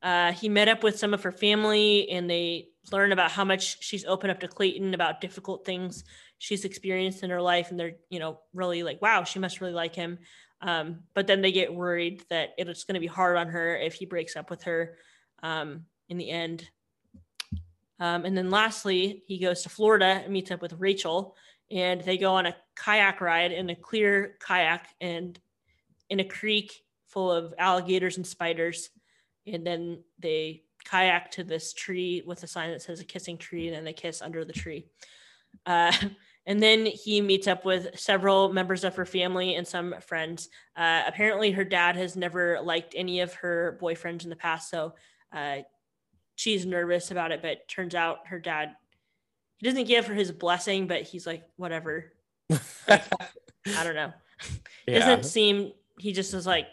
[0.03, 3.83] Uh, he met up with some of her family and they learn about how much
[3.83, 6.05] she's opened up to Clayton about difficult things
[6.39, 7.71] she's experienced in her life.
[7.71, 10.19] And they're, you know, really like, wow, she must really like him.
[10.67, 13.95] Um, but then they get worried that it's going to be hard on her if
[13.95, 14.97] he breaks up with her
[15.43, 16.69] um, in the end.
[18.01, 21.37] Um, and then lastly, he goes to Florida and meets up with Rachel,
[21.71, 25.39] and they go on a kayak ride in a clear kayak and
[26.11, 28.91] in a creek full of alligators and spiders.
[29.47, 33.69] And then they kayak to this tree with a sign that says a kissing tree,
[33.69, 34.87] and then they kiss under the tree.
[35.65, 35.93] Uh,
[36.47, 40.49] and then he meets up with several members of her family and some friends.
[40.77, 44.95] Uh, apparently, her dad has never liked any of her boyfriends in the past, so
[45.33, 45.59] uh,
[46.37, 47.43] she's nervous about it.
[47.43, 48.77] But turns out her dad
[49.59, 52.13] he doesn't give her his blessing, but he's like, whatever.
[52.89, 53.01] I
[53.67, 54.13] don't know.
[54.87, 54.99] Yeah.
[55.01, 55.73] Doesn't seem.
[55.99, 56.67] He just was like,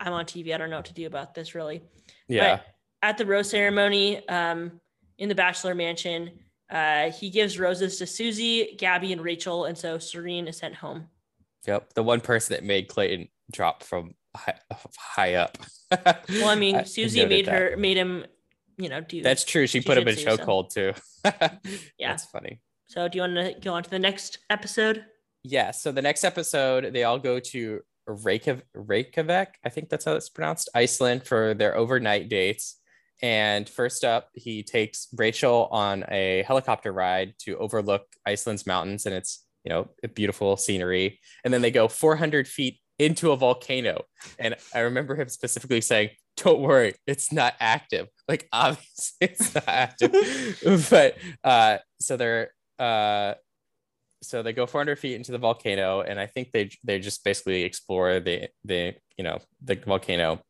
[0.00, 0.52] I'm on TV.
[0.52, 1.82] I don't know what to do about this really.
[2.28, 2.56] Yeah.
[2.56, 2.66] But
[3.02, 4.80] at the rose ceremony, um,
[5.18, 6.30] in the bachelor mansion,
[6.72, 11.08] uh, he gives roses to Susie, Gabby, and Rachel, and so Serene is sent home.
[11.66, 14.58] Yep, the one person that made Clayton drop from high,
[14.98, 15.58] high up.
[16.28, 17.54] well, I mean, Susie made that.
[17.54, 18.24] her made him,
[18.78, 19.22] you know, do.
[19.22, 19.66] That's true.
[19.66, 20.92] She put him in chokehold so.
[20.92, 21.00] too.
[21.98, 22.60] yeah, that's funny.
[22.86, 25.04] So, do you want to go on to the next episode?
[25.44, 25.72] Yeah.
[25.72, 30.28] So the next episode, they all go to Reykjavik, Reykjavik, I think that's how it's
[30.28, 32.76] pronounced, Iceland for their overnight dates.
[33.22, 39.14] And first up, he takes Rachel on a helicopter ride to overlook Iceland's mountains, and
[39.14, 41.20] it's you know beautiful scenery.
[41.44, 44.04] And then they go 400 feet into a volcano,
[44.38, 49.68] and I remember him specifically saying, "Don't worry, it's not active." Like obviously, it's not
[49.68, 50.10] active,
[50.90, 53.34] but uh, so they're uh
[54.22, 57.64] so they go 400 feet into the volcano and i think they they just basically
[57.64, 60.40] explore the the you know the volcano.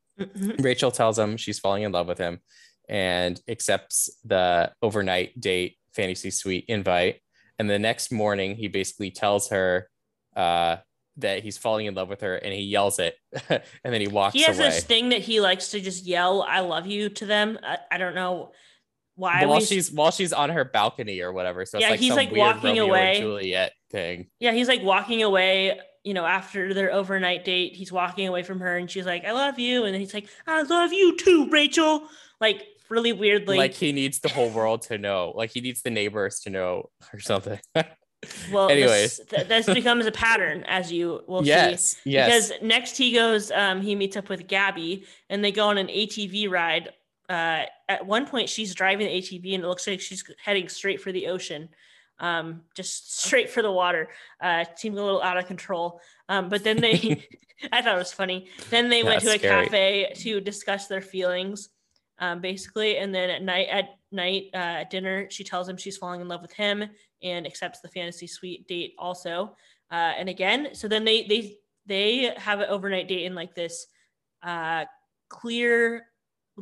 [0.59, 2.41] Rachel tells him she's falling in love with him
[2.89, 7.21] and accepts the overnight date fantasy suite invite
[7.59, 9.89] and the next morning he basically tells her
[10.37, 10.77] uh,
[11.19, 13.17] that he's falling in love with her and he yells it
[13.49, 14.69] and then he walks he has away.
[14.69, 17.99] this thing that he likes to just yell i love you to them i, I
[17.99, 18.53] don't know
[19.15, 21.67] why while she's while she's on her balcony or whatever.
[21.67, 23.21] So yeah, like he's like walking Romeo away.
[23.21, 24.29] Juliet thing.
[24.41, 25.79] Yeah, he's like walking away.
[26.05, 29.33] You know, after their overnight date, he's walking away from her, and she's like, "I
[29.33, 32.09] love you," and then he's like, "I love you too, Rachel."
[32.41, 35.33] Like really weirdly, like he needs the whole world to know.
[35.35, 37.61] Like he needs the neighbors to know or something.
[38.53, 42.11] well, anyways, this, this, becomes a pattern as you will yes, see.
[42.11, 45.79] Yes, Because next he goes, um, he meets up with Gabby, and they go on
[45.79, 46.91] an ATV ride
[47.33, 51.01] uh, at one point she's driving the ATV and it looks like she's heading straight
[51.01, 51.69] for the ocean,
[52.23, 54.09] um, just straight for the water.
[54.41, 56.01] Uh, seemed a little out of control.
[56.29, 57.27] Um, but then they,
[57.73, 58.49] I thought it was funny.
[58.71, 59.67] Then they went to a scary.
[59.67, 61.69] cafe to discuss their feelings,
[62.19, 62.97] um, basically.
[62.97, 66.29] And then at night, at night uh, at dinner, she tells him she's falling in
[66.29, 66.85] love with him
[67.23, 69.57] and accepts the fantasy suite date also.
[69.91, 73.87] Uh, and again, so then they they they have an overnight date in like this
[74.43, 74.85] uh,
[75.29, 76.07] clear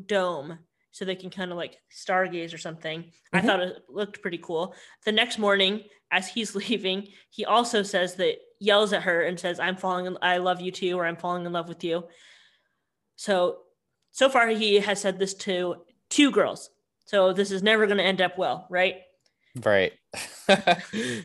[0.07, 0.59] dome
[0.93, 3.01] so they can kind of like stargaze or something.
[3.01, 3.37] Mm-hmm.
[3.37, 4.75] I thought it looked pretty cool.
[5.05, 9.61] The next morning, as he's leaving, he also says that yells at her and says,
[9.61, 12.05] "I'm falling in, I love you too," or "I'm falling in love with you."
[13.17, 13.59] So,
[14.13, 15.77] so far he has said this to
[16.09, 16.71] two girls.
[17.05, 19.03] So this is never going to end up well, right?
[19.65, 19.93] Right.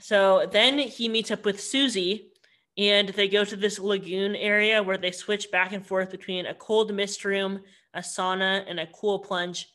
[0.00, 2.32] so then he meets up with Susie
[2.78, 6.54] and they go to this lagoon area where they switch back and forth between a
[6.54, 7.60] cold mist room
[7.96, 9.68] a sauna, and a cool plunge.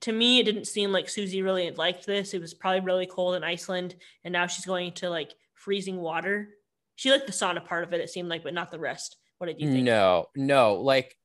[0.00, 2.34] to me, it didn't seem like Susie really liked this.
[2.34, 6.48] It was probably really cold in Iceland, and now she's going to like freezing water.
[6.96, 9.16] She liked the sauna part of it, it seemed like, but not the rest.
[9.38, 9.84] What did you think?
[9.84, 11.16] No, no, like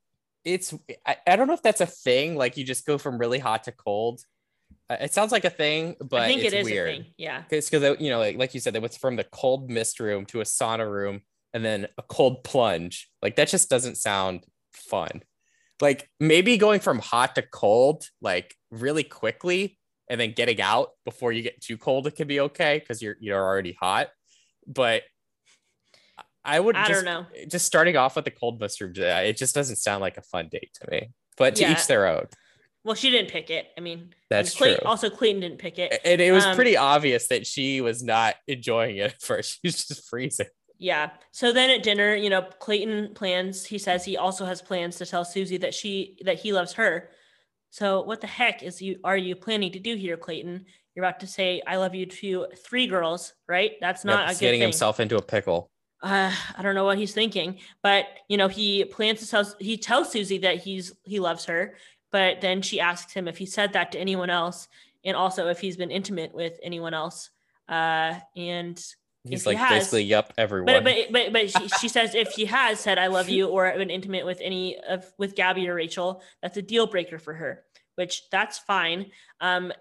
[0.45, 0.73] it's
[1.06, 2.36] I, I don't know if that's a thing.
[2.36, 4.21] Like you just go from really hot to cold.
[4.89, 6.89] Uh, It sounds like a thing, but I think it's it is weird.
[6.89, 7.06] a thing.
[7.17, 7.43] Yeah.
[7.50, 10.26] It's because you know, like like you said, it was from the cold mist room
[10.28, 11.21] to a sauna room
[11.54, 13.10] and then a cold plunge.
[13.21, 15.23] Like that just doesn't sound fun.
[15.82, 19.78] Like maybe going from hot to cold, like really quickly,
[20.10, 23.17] and then getting out before you get too cold, it could be okay because you're
[23.19, 24.08] you're already hot.
[24.65, 25.04] But
[26.43, 27.26] I would I just, don't know.
[27.50, 30.21] just starting off with the cold mist room, uh, it just doesn't sound like a
[30.21, 31.12] fun date to me.
[31.36, 31.73] But to Yeah.
[31.73, 32.26] each their own.
[32.88, 33.67] Well, she didn't pick it.
[33.78, 34.86] I mean, That's Clay- true.
[34.88, 36.00] Also, Clayton didn't pick it.
[36.06, 39.60] And it was Um, pretty obvious that she was not enjoying it at first.
[39.62, 40.47] She was just freezing.
[40.80, 41.10] Yeah.
[41.34, 45.06] So then at dinner, you know, Clayton plans, he says he also has plans to
[45.06, 47.10] tell Susie that she that he loves her.
[47.71, 50.65] So what the heck is you are you planning to do here, Clayton?
[50.95, 53.71] You're about to say I love you to three girls, right?
[53.82, 55.69] That's not good getting himself into a pickle.
[56.04, 59.78] uh, I don't know what he's thinking, but you know, he plans to tell he
[59.78, 61.76] tells Susie that he's he loves her,
[62.12, 64.67] but then she asks him if he said that to anyone else,
[65.04, 67.30] and also if he's been intimate with anyone else.
[67.70, 68.82] Uh, and
[69.24, 70.67] He's If he like has- basically, yep, everyone.
[70.67, 73.70] but but but but she, she says if he has said I love you or
[73.78, 77.63] been intimate with any of with Gabby or Rachel, that's a deal breaker for her,
[77.96, 79.08] which that's fine.
[79.41, 79.74] Um,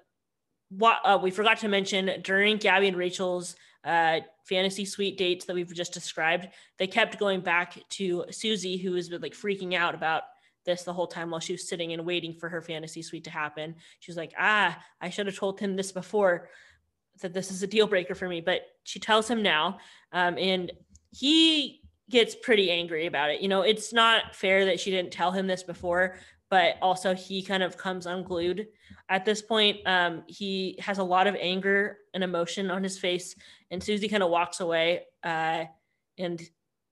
[0.70, 5.54] what uh, we forgot to mention during Gabby and Rachel's uh, fantasy suite dates that
[5.54, 9.94] we've just described, they kept going back to Susie, who has been like freaking out
[9.94, 10.24] about
[10.66, 13.30] this the whole time while she was sitting and waiting for her fantasy suite to
[13.30, 13.76] happen.
[14.00, 16.50] She was like, ah, I should have told him this before
[17.22, 18.40] that this is a deal breaker for me.
[18.40, 19.78] But she tells him now,
[20.12, 20.70] um, and
[21.12, 23.40] he gets pretty angry about it.
[23.40, 26.18] You know, it's not fair that she didn't tell him this before,
[26.50, 28.66] but also he kind of comes unglued
[29.08, 29.78] at this point.
[29.86, 33.34] Um, he has a lot of anger and emotion on his face,
[33.70, 35.04] and Susie kind of walks away.
[35.24, 35.64] Uh,
[36.18, 36.40] and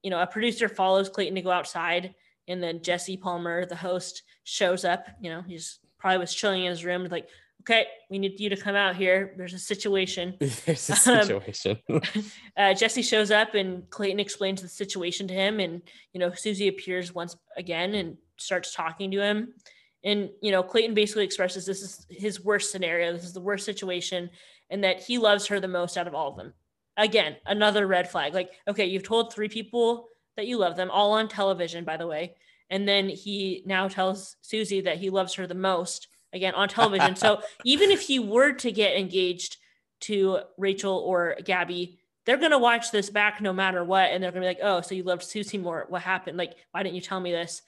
[0.03, 2.15] you know, a producer follows Clayton to go outside,
[2.49, 5.07] and then Jesse Palmer, the host, shows up.
[5.21, 7.29] You know, he's probably was chilling in his room, like,
[7.63, 9.35] okay, we need you to come out here.
[9.39, 10.35] There's a situation.
[10.41, 11.79] There's a Um, situation.
[12.57, 16.69] uh, Jesse shows up and Clayton explains the situation to him, and you know Susie
[16.69, 19.55] appears once again and starts talking to him,
[20.03, 23.65] and you know Clayton basically expresses this is his worst scenario, this is the worst
[23.65, 24.31] situation,
[24.71, 26.53] and that he loves her the most out of all of them.
[26.97, 28.35] Again, another red flag.
[28.35, 32.07] Like, okay, you've told three people that you love them, all on television, by the
[32.07, 32.35] way,
[32.71, 37.17] and then he now tells Susie that he loves her the most again on television.
[37.17, 39.59] so even if he were to get engaged
[40.01, 44.43] to Rachel or Gabby, they're gonna watch this back no matter what, and they're gonna
[44.43, 45.87] be like, "Oh, so you loved Susie more?
[45.89, 46.37] What happened?
[46.39, 47.63] Like, why didn't you tell me this?"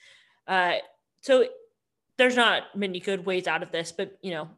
[0.47, 0.77] Uh,
[1.21, 1.47] so
[2.17, 4.49] there's not many good ways out of this, but you know,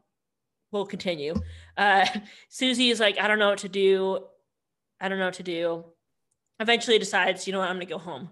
[0.71, 1.35] we'll continue.
[1.77, 2.05] Uh,
[2.49, 4.25] Susie is like, "I don't know what to do.
[5.01, 5.85] I don't know what to do."
[6.59, 8.29] Eventually decides, you know what, I'm gonna go home.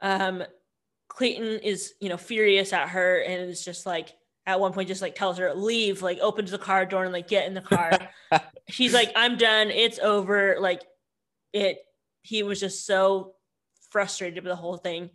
[0.00, 0.42] Um,
[1.08, 4.10] Clayton is, you know, furious at her and is just like,
[4.46, 7.28] at one point, just like tells her, leave, like opens the car door and like
[7.28, 7.92] get in the car.
[8.68, 9.70] She's like, I'm done.
[9.70, 10.56] It's over.
[10.58, 10.82] Like
[11.52, 11.78] it,
[12.22, 13.34] he was just so
[13.90, 15.10] frustrated with the whole thing,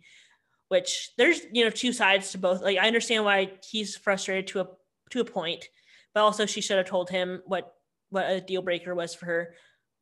[0.68, 2.62] which there's, you know, two sides to both.
[2.62, 4.68] Like, I understand why he's frustrated to a,
[5.10, 5.66] to a point,
[6.14, 7.74] but also she should have told him what,
[8.10, 9.54] what a deal breaker was for her.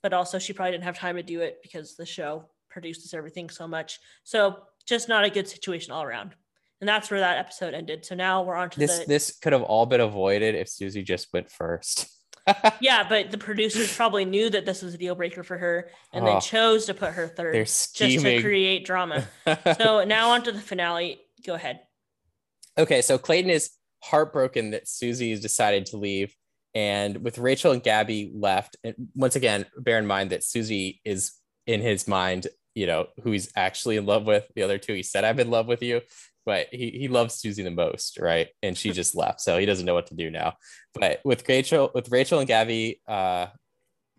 [0.05, 3.49] But also she probably didn't have time to do it because the show produces everything
[3.49, 4.01] so much.
[4.23, 6.35] So just not a good situation all around.
[6.83, 8.05] And that's where that episode ended.
[8.05, 11.03] So now we're on to this the this could have all been avoided if Susie
[11.03, 12.07] just went first.
[12.83, 16.23] yeah, but the producers probably knew that this was a deal breaker for her and
[16.23, 16.33] Oh.
[16.33, 19.27] then chose to put her third just to create drama.
[19.79, 21.19] So now on to the finale.
[21.47, 21.81] Go ahead.
[22.77, 23.71] okay, so Clayton is
[24.03, 26.37] heartbroken that Susie has decided to leave.
[26.75, 31.33] And with Rachel and Gabby left, and once again, bear in mind that Susie is
[31.67, 34.45] in his mind, you know, who he's actually in love with.
[34.57, 36.01] The other two, he said, I'm in love with you,
[36.45, 38.49] but he, he loves Susie the most, right?
[38.63, 39.41] And she just left.
[39.41, 40.55] So he doesn't know what to do now.
[40.95, 43.47] But with Rachel, with Rachel and Gabby, uh,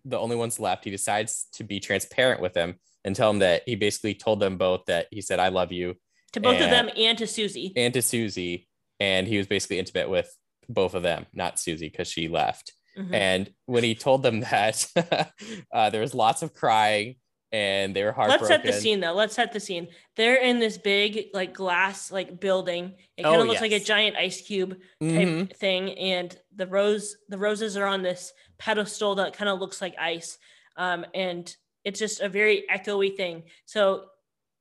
[0.05, 3.63] the only ones left, he decides to be transparent with them and tell them that
[3.65, 5.95] he basically told them both that he said, I love you
[6.33, 7.73] To both of them and to Susie.
[7.75, 8.67] and to Susie,
[8.99, 10.33] and he was basically intimate with
[10.69, 12.73] both of them, not Susie because she left.
[12.97, 13.13] Mhm.
[13.13, 14.85] And when he told them that,
[15.73, 17.17] uh, there was lots of crying,
[17.51, 18.47] and they were heartbroken.
[18.47, 19.13] Let's set the scene though.
[19.13, 19.87] Let's set the scene.
[20.15, 22.95] They're in this big like glass like building.
[23.17, 25.55] It kind Oh, of looks like a giant ice cube type Mhm.
[25.55, 29.95] thing and the rose the roses are on this pedestal that kind of looks like
[29.99, 30.37] ice
[30.77, 34.05] um, and it's just a very echoey thing so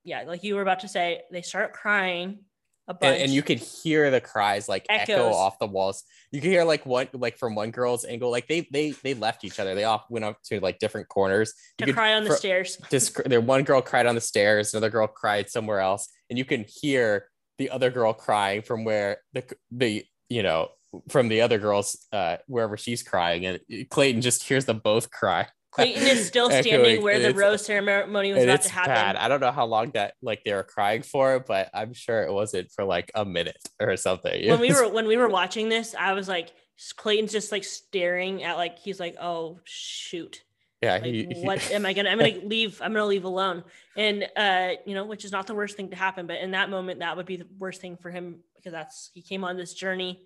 [0.05, 2.41] yeah like you were about to say they start crying.
[2.89, 6.05] And, and you could hear the cries like echo off the walls.
[6.31, 9.45] You could hear like one like from one girl's angle, like they they they left
[9.45, 9.75] each other.
[9.75, 11.55] They all went up to like different corners.
[11.79, 12.79] You to could cry on the fr- stairs.
[12.91, 16.45] Just there, one girl cried on the stairs, another girl cried somewhere else, and you
[16.45, 20.69] can hear the other girl crying from where the the you know
[21.09, 25.47] from the other girls uh wherever she's crying, and Clayton just hears them both cry.
[25.75, 28.95] Clayton is still standing where the rose ceremony was about to happen.
[28.95, 29.17] bad.
[29.17, 32.33] I don't know how long that like they were crying for, but I'm sure it
[32.33, 34.33] wasn't for like a minute or something.
[34.33, 36.53] It when we was- were when we were watching this, I was like,
[36.97, 40.43] Clayton's just like staring at like he's like, oh shoot,
[40.81, 42.11] yeah, like he, he- what am I gonna?
[42.11, 42.81] I'm gonna leave.
[42.81, 43.65] I'm gonna leave alone,
[43.97, 46.71] and uh, you know, which is not the worst thing to happen, but in that
[46.71, 49.75] moment, that would be the worst thing for him because that's he came on this
[49.75, 50.21] journey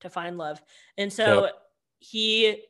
[0.00, 0.60] to find love,
[0.98, 1.54] and so Yep.
[2.00, 2.62] he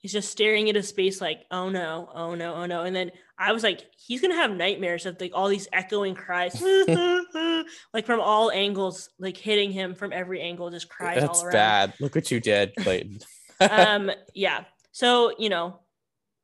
[0.00, 3.52] he's just staring into space like, oh no, oh no, oh no, and then I
[3.52, 6.60] was like, he's gonna have nightmares of like all these echoing cries,
[7.94, 11.52] like from all angles, like hitting him from every angle, just cries that's all around
[11.52, 11.94] bad.
[12.00, 13.20] Look what you did, Clayton.
[13.60, 15.78] um yeah so you know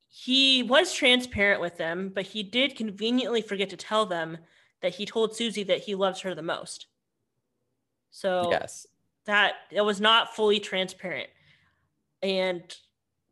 [0.09, 4.38] he was transparent with them but he did conveniently forget to tell them
[4.83, 6.87] that he told susie that he loves her the most
[8.11, 8.87] so yes.
[9.27, 11.29] that it was not fully transparent
[12.23, 12.77] and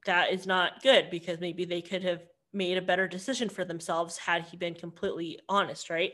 [0.04, 4.16] that is not good because maybe they could have made a better decision for themselves
[4.16, 6.12] had he been completely honest right?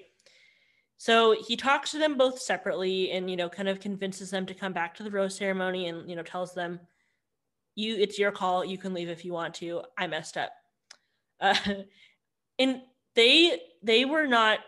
[0.96, 4.54] So he talks to them both separately and you know kind of convinces them to
[4.54, 6.80] come back to the rose ceremony and you know tells them
[7.74, 8.64] you it's your call.
[8.64, 9.82] You can leave if you want to.
[9.96, 10.52] I messed up.
[11.42, 11.54] Uh,
[12.58, 12.82] and
[13.14, 14.58] they they were not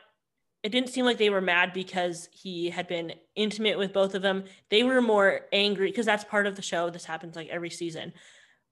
[0.63, 4.23] it didn't seem like they were mad because he had been intimate with both of
[4.23, 4.45] them.
[4.71, 6.89] They were more angry because that's part of the show.
[6.89, 8.15] This happens like every season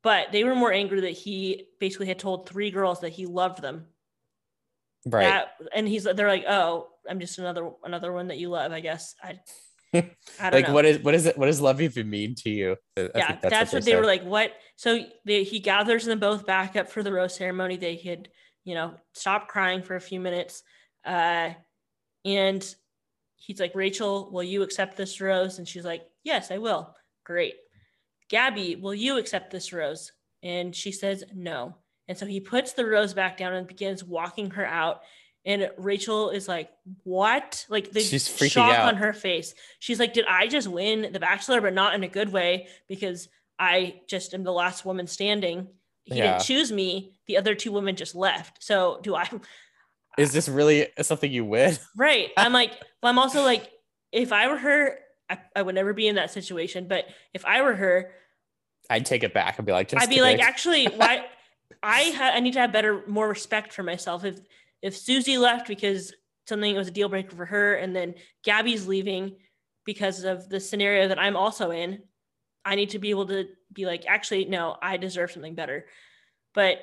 [0.03, 3.61] but they were more angry that he basically had told three girls that he loved
[3.61, 3.87] them.
[5.07, 5.25] Right.
[5.25, 8.81] That- and he's they're like oh i'm just another another one that you love i
[8.81, 9.15] guess.
[9.23, 9.41] I
[9.95, 10.03] i
[10.41, 10.75] don't like know.
[10.75, 12.77] what is what is it what does love even mean to you?
[12.97, 14.53] I yeah that's, what, they they were like what?
[14.77, 17.77] So they, he gathers them both back up for the rose ceremony.
[17.77, 18.29] They had
[18.65, 20.63] you know stopped crying for a few minutes
[21.05, 21.51] uh
[22.27, 22.75] and
[23.37, 25.59] he's like rachel will you accept this rose?
[25.59, 26.95] And she's like yes i will.
[27.25, 27.55] Great
[28.31, 30.13] gabby will you accept this rose
[30.43, 31.75] and she says no
[32.09, 35.03] and so he puts the rose back down and begins walking her out
[35.45, 36.71] and rachel is like
[37.05, 38.89] what like the She's freaking shock out.
[38.89, 42.09] on her face she's like did i just win the bachelor but not in a
[42.09, 45.67] good way because i just am the last woman standing
[46.05, 46.33] he Yeah.
[46.33, 49.29] didn't choose me the other two women just left so do i
[50.19, 51.77] Is this really something you win?
[51.97, 52.31] Right.
[52.37, 53.71] I'm like, but I'm also like,
[54.13, 54.99] if I were her,
[55.31, 56.89] I, I would never be in that situation.
[56.89, 58.11] But if I were her,
[58.91, 61.27] I'd take it back and be like, just I'd be like, actually, why?
[61.83, 64.25] I ha- I need to have better, more respect for myself.
[64.25, 64.41] If
[64.83, 66.13] if Susie left because
[66.47, 69.37] something was a deal breaker for her, and then Gabby's leaving
[69.87, 72.03] because of the scenario that I'm also in,
[72.65, 75.87] I need to be able to be like, actually, no, I deserve something better.
[76.53, 76.79] But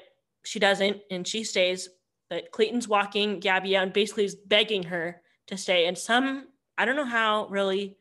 [0.46, 1.90] she doesn't, and she stays.
[2.30, 5.88] But Clayton's walking Gabby out and basically is begging her to stay.
[5.88, 7.98] And some, I don't know how really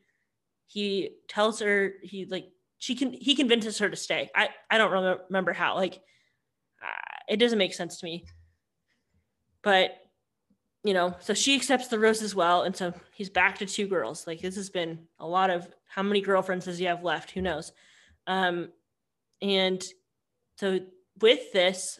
[0.67, 4.29] he tells her he like she can he convinces her to stay.
[4.35, 4.91] I I don't
[5.29, 5.75] remember, how.
[5.75, 5.95] Like
[6.81, 8.25] uh, it doesn't make sense to me.
[9.61, 9.91] But
[10.83, 13.87] you know, so she accepts the rose as well, and so he's back to two
[13.87, 14.27] girls.
[14.27, 17.31] Like this has been a lot of how many girlfriends does he have left?
[17.31, 17.71] Who knows?
[18.27, 18.69] Um,
[19.41, 19.83] and
[20.57, 20.79] so
[21.19, 21.99] with this,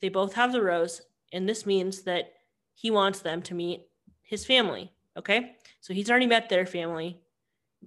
[0.00, 1.00] they both have the rose,
[1.32, 2.32] and this means that
[2.74, 3.86] he wants them to meet
[4.22, 4.92] his family.
[5.16, 7.20] Okay, so he's already met their family,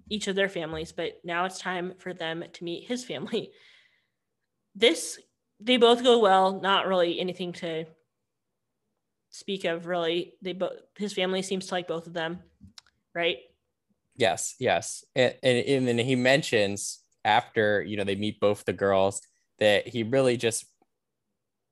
[0.09, 3.51] each of their families, but now it's time for them to meet his family.
[4.75, 5.19] This
[5.59, 6.61] they both go well.
[6.61, 7.85] Not really anything to
[9.31, 9.87] speak of.
[9.87, 12.39] Really, they both his family seems to like both of them,
[13.13, 13.37] right?
[14.15, 15.03] Yes, yes.
[15.15, 19.21] And, and and then he mentions after you know they meet both the girls
[19.57, 20.65] that he really just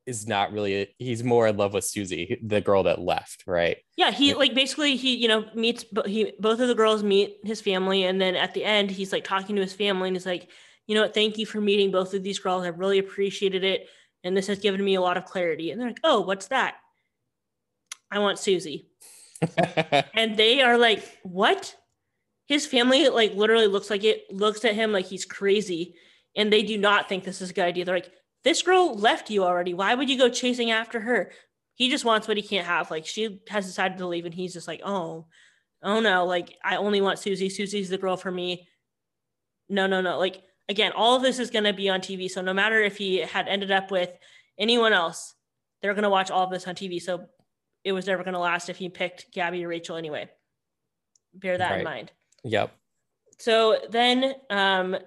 [0.08, 3.78] is not really he's more in love with Susie, the girl that left, right?
[3.98, 7.62] Yeah, he like basically he you know meets he both of the girls meet his
[7.62, 10.50] family, and then at the end he's like talking to his family, and he's like,
[10.88, 12.64] you know what, thank you for meeting both of these girls.
[12.64, 13.90] I really appreciated it,
[14.24, 15.72] and this has given me a lot of clarity.
[15.72, 16.76] And they're like, oh, what's that?
[18.10, 18.88] I want Susie,
[20.16, 21.76] and they are like, what?
[22.48, 25.96] His family like literally looks like it looks at him like he's crazy,
[26.34, 27.84] and they do not think this is a good idea.
[27.84, 28.12] They're like,
[28.48, 29.74] this girl left you already.
[29.74, 31.32] Why would you go chasing after her?
[31.78, 32.90] he just wants what he can't have.
[32.90, 35.28] Like she has decided to leave, and he's just like, oh,
[35.84, 37.50] oh no, like I only want Susie.
[37.50, 38.68] Susie's the girl for me.
[39.70, 40.18] No, no, no.
[40.18, 42.30] Like again, all of this is gonna be on TV.
[42.30, 44.10] So no matter if he had ended up with
[44.58, 45.36] anyone else,
[45.82, 47.00] they're gonna watch all of this on TV.
[47.00, 47.28] So
[47.84, 50.30] it was never gonna last if he picked Gabby or Rachel anyway.
[51.36, 52.12] Bear that in mind.
[52.44, 52.72] Yep.
[53.38, 54.98] So then um,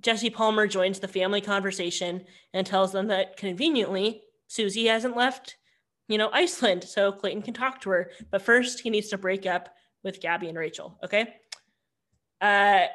[0.00, 5.56] Jesse Palmer joins the family conversation and tells them that conveniently Susie hasn't left,
[6.08, 8.10] you know, Iceland, so Clayton can talk to her.
[8.30, 9.68] But first, he needs to break up
[10.02, 10.98] with Gabby and Rachel.
[11.04, 11.34] Okay.
[12.40, 12.86] Uh,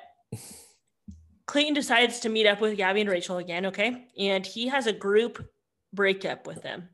[1.45, 3.67] Clayton decides to meet up with Gabby and Rachel again.
[3.67, 5.47] Okay, and he has a group
[5.93, 6.89] breakup with them.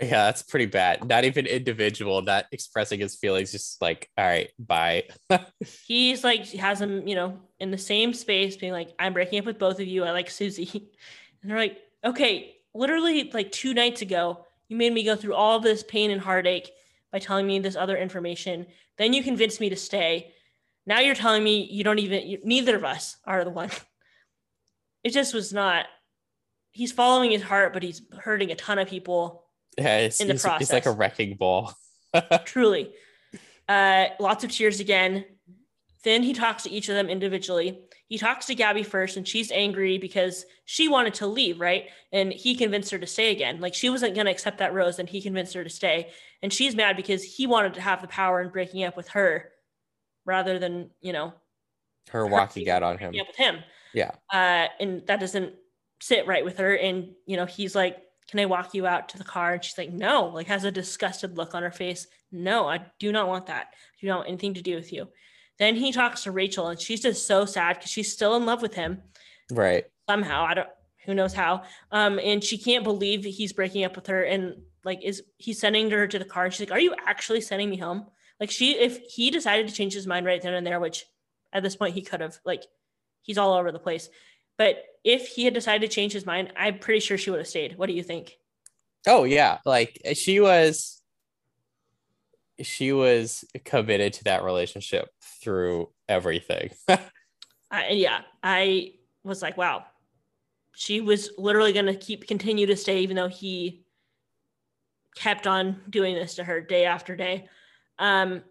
[0.00, 1.06] Yeah, that's pretty bad.
[1.06, 5.04] Not even individual, not expressing his feelings, just like, all right, bye.
[5.86, 9.44] He's like has him, you know, in the same space, being like, I'm breaking up
[9.44, 10.04] with both of you.
[10.04, 10.90] I like Susie.
[11.42, 15.60] And they're like, okay, literally like two nights ago, you made me go through all
[15.60, 16.70] this pain and heartache
[17.12, 18.64] by telling me this other information.
[18.96, 20.32] Then you convinced me to stay.
[20.86, 23.70] Now you're telling me you don't even, you, neither of us are the one.
[25.04, 25.84] It just was not,
[26.70, 29.43] he's following his heart, but he's hurting a ton of people
[29.78, 30.62] yeah, it's, in the it's, process.
[30.62, 31.74] it's like a wrecking ball.
[32.44, 32.92] Truly.
[33.68, 35.24] Uh, lots of cheers again.
[36.04, 37.80] Then he talks to each of them individually.
[38.08, 41.86] He talks to Gabby first, and she's angry because she wanted to leave, right?
[42.12, 43.60] And he convinced her to stay again.
[43.60, 46.10] Like she wasn't going to accept that rose, and he convinced her to stay.
[46.42, 49.50] And she's mad because he wanted to have the power in breaking up with her
[50.26, 51.32] rather than, you know,
[52.10, 53.14] Her walking out on him.
[53.18, 53.56] up with him.
[53.94, 54.10] Yeah.
[54.30, 55.54] Uh, and that doesn't
[56.00, 56.74] sit right with her.
[56.76, 57.96] And, you know, he's like,
[58.30, 59.52] Can I walk you out to the car?
[59.54, 62.06] And she's like, No, like has a disgusted look on her face.
[62.32, 63.68] No, I do not want that.
[63.72, 65.08] I do not want anything to do with you.
[65.58, 68.60] Then he talks to Rachel, and she's just so sad because she's still in love
[68.60, 69.02] with him
[69.52, 69.84] Right.
[70.08, 70.44] somehow.
[70.44, 70.68] I don't,
[71.04, 71.62] who knows how.
[71.92, 75.60] Um, and she can't believe that he's breaking up with her, and like, is he's
[75.60, 76.46] sending her to the car?
[76.46, 78.06] And She's like, "Are you actually sending me home?"
[78.40, 81.04] Like, she, if he decided to change his mind right then and there, which
[81.52, 82.64] at this point he could have, like,
[83.22, 84.08] he's all over the place.
[84.58, 87.46] But if he had decided to change his mind, I'm pretty sure she would have
[87.46, 87.76] stayed.
[87.76, 88.36] What do you think?
[89.06, 89.58] Oh yeah.
[89.64, 91.02] Like she was
[92.62, 95.08] she was committed to that relationship
[95.42, 96.70] through everything.
[97.70, 98.92] I, yeah, I
[99.24, 99.84] was like, wow,
[100.72, 103.84] she was literally going to keep continue to stay, even though he
[105.16, 107.48] kept on doing this to her day after day.
[107.98, 108.42] Um,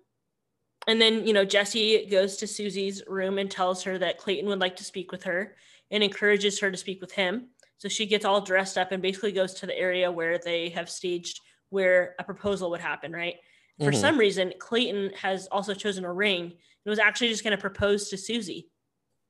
[0.85, 4.59] and then, you know, Jesse goes to Susie's room and tells her that Clayton would
[4.59, 5.55] like to speak with her
[5.93, 7.49] and encourages her to speak with him.
[7.77, 10.89] So she gets all dressed up and basically goes to the area where they have
[10.89, 11.39] staged
[11.69, 13.35] where a proposal would happen, right?
[13.79, 13.95] For Mhm.
[13.95, 18.09] some reason, Clayton has also chosen a ring and was actually just going to propose
[18.09, 18.69] to Susie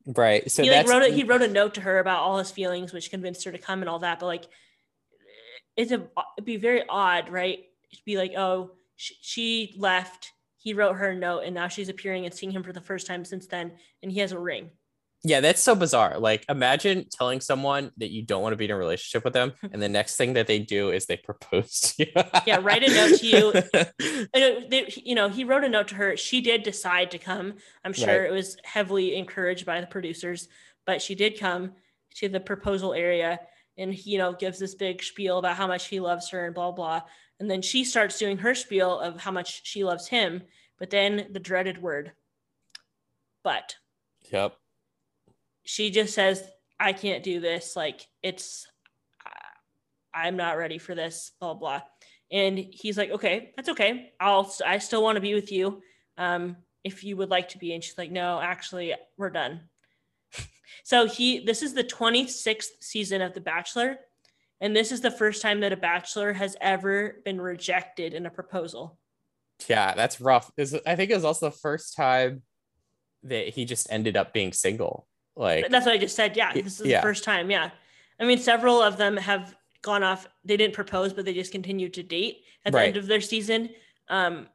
[0.05, 0.49] right.
[0.49, 2.93] So he like wrote a, he wrote a note to her about all his feelings,
[2.93, 4.19] which convinced her to come and all that.
[4.19, 4.45] But like,
[5.75, 6.07] it's a
[6.37, 7.59] it'd be very odd, right?
[7.91, 10.31] It'd be like, oh, sh- she left.
[10.57, 13.05] He wrote her a note, and now she's appearing and seeing him for the first
[13.07, 14.71] time since then, and he has a ring.
[15.23, 16.19] Yeah, that's so bizarre.
[16.19, 19.53] Like imagine telling someone that you don't want to be in a relationship with them,
[19.71, 22.23] and the next thing that they do is they propose to you.
[22.45, 23.53] Yeah, write a note to you.
[24.35, 26.17] And it- they- you know, he wrote a note to her.
[26.17, 27.55] She did decide to come.
[27.85, 28.29] I'm sure Right.
[28.29, 30.47] it was heavily encouraged by the producers,
[30.85, 31.73] but she did come
[32.15, 33.39] to the proposal area
[33.77, 36.53] and he, you know, gives this big spiel about how much he loves her and
[36.55, 37.01] blah, blah.
[37.39, 40.43] And then she starts doing her spiel of how much she loves him.
[40.79, 42.11] But then the dreaded word,
[43.43, 43.75] but
[44.31, 44.55] yep.
[45.63, 46.43] She just says,
[46.79, 47.75] I can't do this.
[47.75, 48.67] Like, it's,
[50.13, 51.81] I'm not ready for this, blah, blah.
[52.31, 54.11] And he's like, okay, that's okay.
[54.19, 55.81] I'll, I still want to be with you.
[56.17, 57.73] Um, if you would like to be.
[57.73, 59.61] And she's like, no, actually, we're done.
[60.83, 63.97] so he, this is the 26th season of The Bachelor.
[64.59, 68.29] And this is the first time that a bachelor has ever been rejected in a
[68.29, 68.97] proposal.
[69.67, 70.51] Yeah, that's rough.
[70.55, 72.43] Is I think it was also the first time
[73.23, 75.05] that he just ended up being single.
[75.35, 76.35] Like That's what I just said.
[76.37, 76.97] Yeah, this is yeah.
[76.99, 77.49] the first time.
[77.49, 77.71] Yeah,
[78.19, 80.27] I mean, several of them have gone off.
[80.45, 82.87] They didn't propose, but they just continued to date at the Right.
[82.89, 83.69] end of their season.
[84.09, 84.47] Um,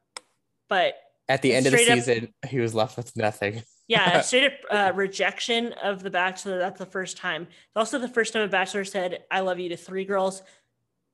[0.68, 0.94] but
[1.28, 3.62] at the end of the straight up- season, he was left with nothing.
[3.88, 6.58] yeah, straight up uh, rejection of the Bachelor.
[6.58, 7.42] That's the first time.
[7.42, 10.42] It's also the first time a Bachelor said "I love you" to three girls.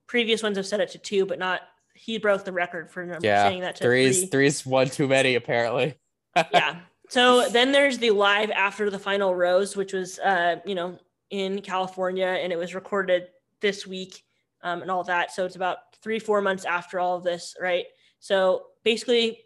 [0.07, 1.61] Previous ones have said it to two, but not.
[1.95, 4.27] He broke the record for Yeah, saying that to Three's three.
[4.27, 5.95] three's one too many apparently.
[6.53, 6.81] yeah.
[7.09, 10.99] So then there's the live after the final rose, which was uh, you know,
[11.29, 13.27] in California and it was recorded
[13.61, 14.23] this week
[14.63, 15.31] um, and all that.
[15.31, 17.85] So it's about three, four months after all of this, right?
[18.19, 19.39] So basically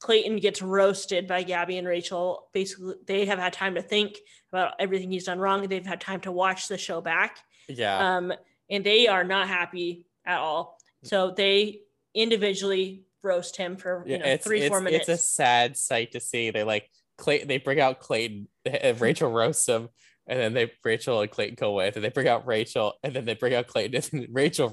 [0.00, 2.48] Clayton gets roasted by Gabby and Rachel.
[2.52, 4.18] Basically, they have had time to think
[4.52, 5.66] about everything he's done wrong.
[5.66, 7.38] They've had time to watch the show back.
[7.68, 8.16] Yeah.
[8.16, 8.32] Um,
[8.68, 10.78] and they are not happy at all.
[11.02, 11.80] So they
[12.14, 15.08] individually roast him for you yeah, know it's, three, it's, four minutes.
[15.08, 16.50] it's a sad sight to see.
[16.50, 19.88] They like Clay they bring out Clayton, and Rachel roasts him.
[20.26, 23.14] and then they Rachel and Clayton go away, and then they bring out Rachel, and
[23.14, 24.68] then they bring out Clayton, and then Rachel,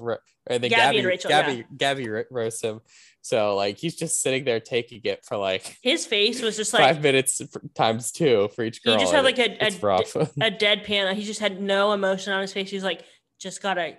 [0.46, 1.62] and then Gabby Gabby, and Rachel, Gabby, yeah.
[1.76, 2.80] Gabby ro- roasts him.
[3.22, 6.82] So like he's just sitting there taking it for like His face was just like
[6.82, 7.40] five minutes
[7.74, 8.94] times two for each girl.
[8.94, 11.14] he just had like a, a, a deadpan.
[11.14, 12.68] He just had no emotion on his face.
[12.68, 13.02] He's like,
[13.40, 13.96] just gotta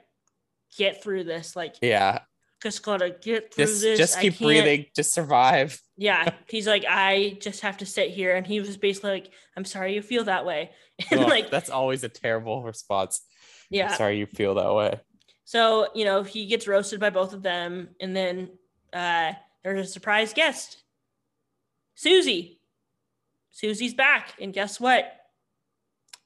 [0.78, 1.56] get through this.
[1.56, 2.20] Like, yeah,
[2.62, 3.97] just gotta get through just this.
[3.97, 5.80] just keep breathing, just survive.
[5.97, 6.34] Yeah.
[6.49, 8.36] He's like, I just have to sit here.
[8.36, 10.72] And he was basically like, I'm sorry you feel that way.
[11.10, 13.22] And Ugh, like, that's always a terrible response.
[13.70, 13.93] yeah.
[13.95, 14.99] Sorry you feel that way.
[15.45, 17.91] So, you know, he gets roasted by both of them.
[18.01, 18.49] And then
[18.91, 19.34] uh,
[19.64, 20.84] there's a surprise guest
[21.95, 22.60] Susie.
[23.51, 24.34] Susie's back.
[24.41, 25.06] And guess what?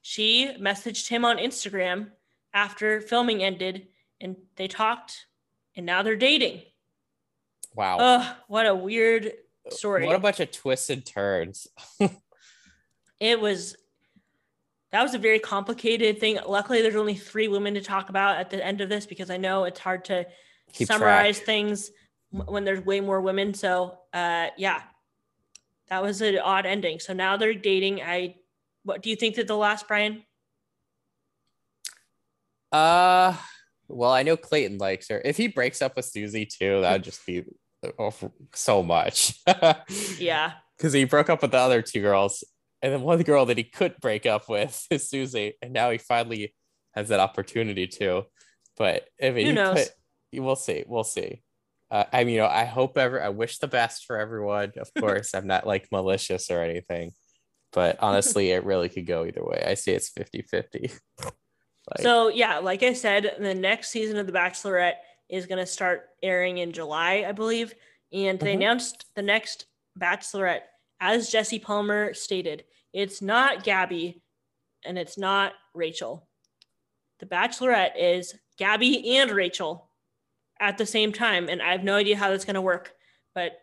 [0.02, 2.10] She messaged him on Instagram
[2.52, 3.86] after filming ended
[4.20, 5.26] and they talked
[5.80, 6.60] and now they're dating.
[7.74, 7.96] Wow.
[7.98, 9.32] Oh, what a weird
[9.70, 10.04] story.
[10.04, 11.66] What a bunch of twists and turns.
[13.20, 13.76] it was
[14.92, 16.38] that was a very complicated thing.
[16.46, 19.38] Luckily, there's only three women to talk about at the end of this because I
[19.38, 20.26] know it's hard to
[20.74, 21.90] Keep summarize things
[22.30, 23.54] when there's way more women.
[23.54, 24.82] So, uh, yeah,
[25.88, 27.00] that was an odd ending.
[27.00, 28.02] So now they're dating.
[28.02, 28.34] I,
[28.82, 30.24] what do you think that the last Brian?
[32.70, 33.34] Uh,
[33.90, 35.20] well, I know Clayton likes her.
[35.24, 37.44] If he breaks up with Susie too, that would just be
[37.98, 38.12] oh,
[38.54, 39.38] so much.
[40.18, 42.44] Yeah, because he broke up with the other two girls,
[42.82, 45.98] and then one girl that he could break up with is Susie, and now he
[45.98, 46.54] finally
[46.94, 48.24] has that opportunity to.
[48.76, 49.88] But I mean, Who knows?
[50.32, 50.84] we'll see.
[50.86, 51.42] We'll see.
[51.90, 53.22] Uh, I mean, you know, I hope ever.
[53.22, 54.72] I wish the best for everyone.
[54.78, 57.12] Of course, I'm not like malicious or anything,
[57.72, 59.62] but honestly, it really could go either way.
[59.66, 60.92] I say it's 50 50.
[61.88, 64.96] Like, so yeah, like I said, the next season of The Bachelorette
[65.28, 67.74] is going to start airing in July, I believe.
[68.12, 68.56] And they Mhm.
[68.56, 69.66] announced the next
[69.96, 70.68] Bachelorette,
[71.00, 74.22] as Jesse Palmer stated, it's not Gabby
[74.84, 76.28] and it's not Rachel.
[77.18, 79.90] The Bachelorette is Gabby and Rachel
[80.58, 81.48] at the same time.
[81.48, 82.94] And I have no idea how that's going to work.
[83.34, 83.60] But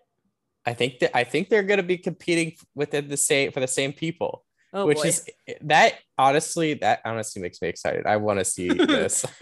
[0.66, 3.68] I think that I think they're going to be competing within the same for the
[3.68, 4.46] same people.
[4.74, 5.04] Oh which boy.
[5.08, 5.30] is
[5.62, 9.26] that honestly that honestly makes me excited i want to see this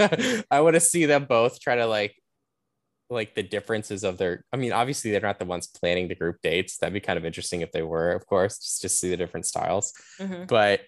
[0.51, 2.15] i want to see them both try to like
[3.09, 6.37] like the differences of their i mean obviously they're not the ones planning the group
[6.41, 9.17] dates that'd be kind of interesting if they were of course just to see the
[9.17, 10.47] different styles Mhm.
[10.47, 10.81] but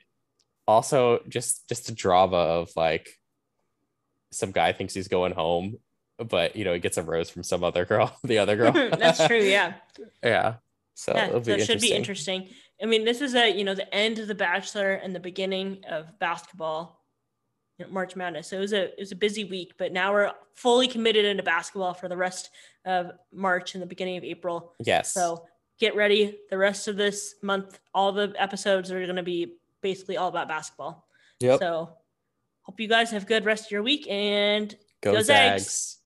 [0.67, 3.07] also just just the drama of like
[4.31, 5.77] some guy thinks he's going home
[6.17, 9.25] but you know he gets a rose from some other girl the other girl that's
[9.27, 9.37] true.
[9.37, 9.75] Yeah.
[10.23, 10.55] yeah
[10.97, 12.49] so yeah, it'll be that should be interesting.
[12.81, 15.83] I mean, this is a you know the end of the Bachelor and the beginning
[15.87, 17.05] of basketball,
[17.77, 18.47] you know, March Madness.
[18.47, 21.43] So it was a it was a busy week, but now we're fully committed into
[21.43, 22.49] basketball for the rest
[22.83, 24.73] of March and the beginning of April.
[24.83, 25.45] yes So
[25.79, 26.39] get ready.
[26.49, 30.47] The rest of this month, all the episodes are going to be basically all about
[30.47, 31.07] basketball.
[31.39, 31.91] yep So
[32.63, 35.63] hope you guys have a good rest of your week and go, go zags.
[35.63, 35.95] Zags.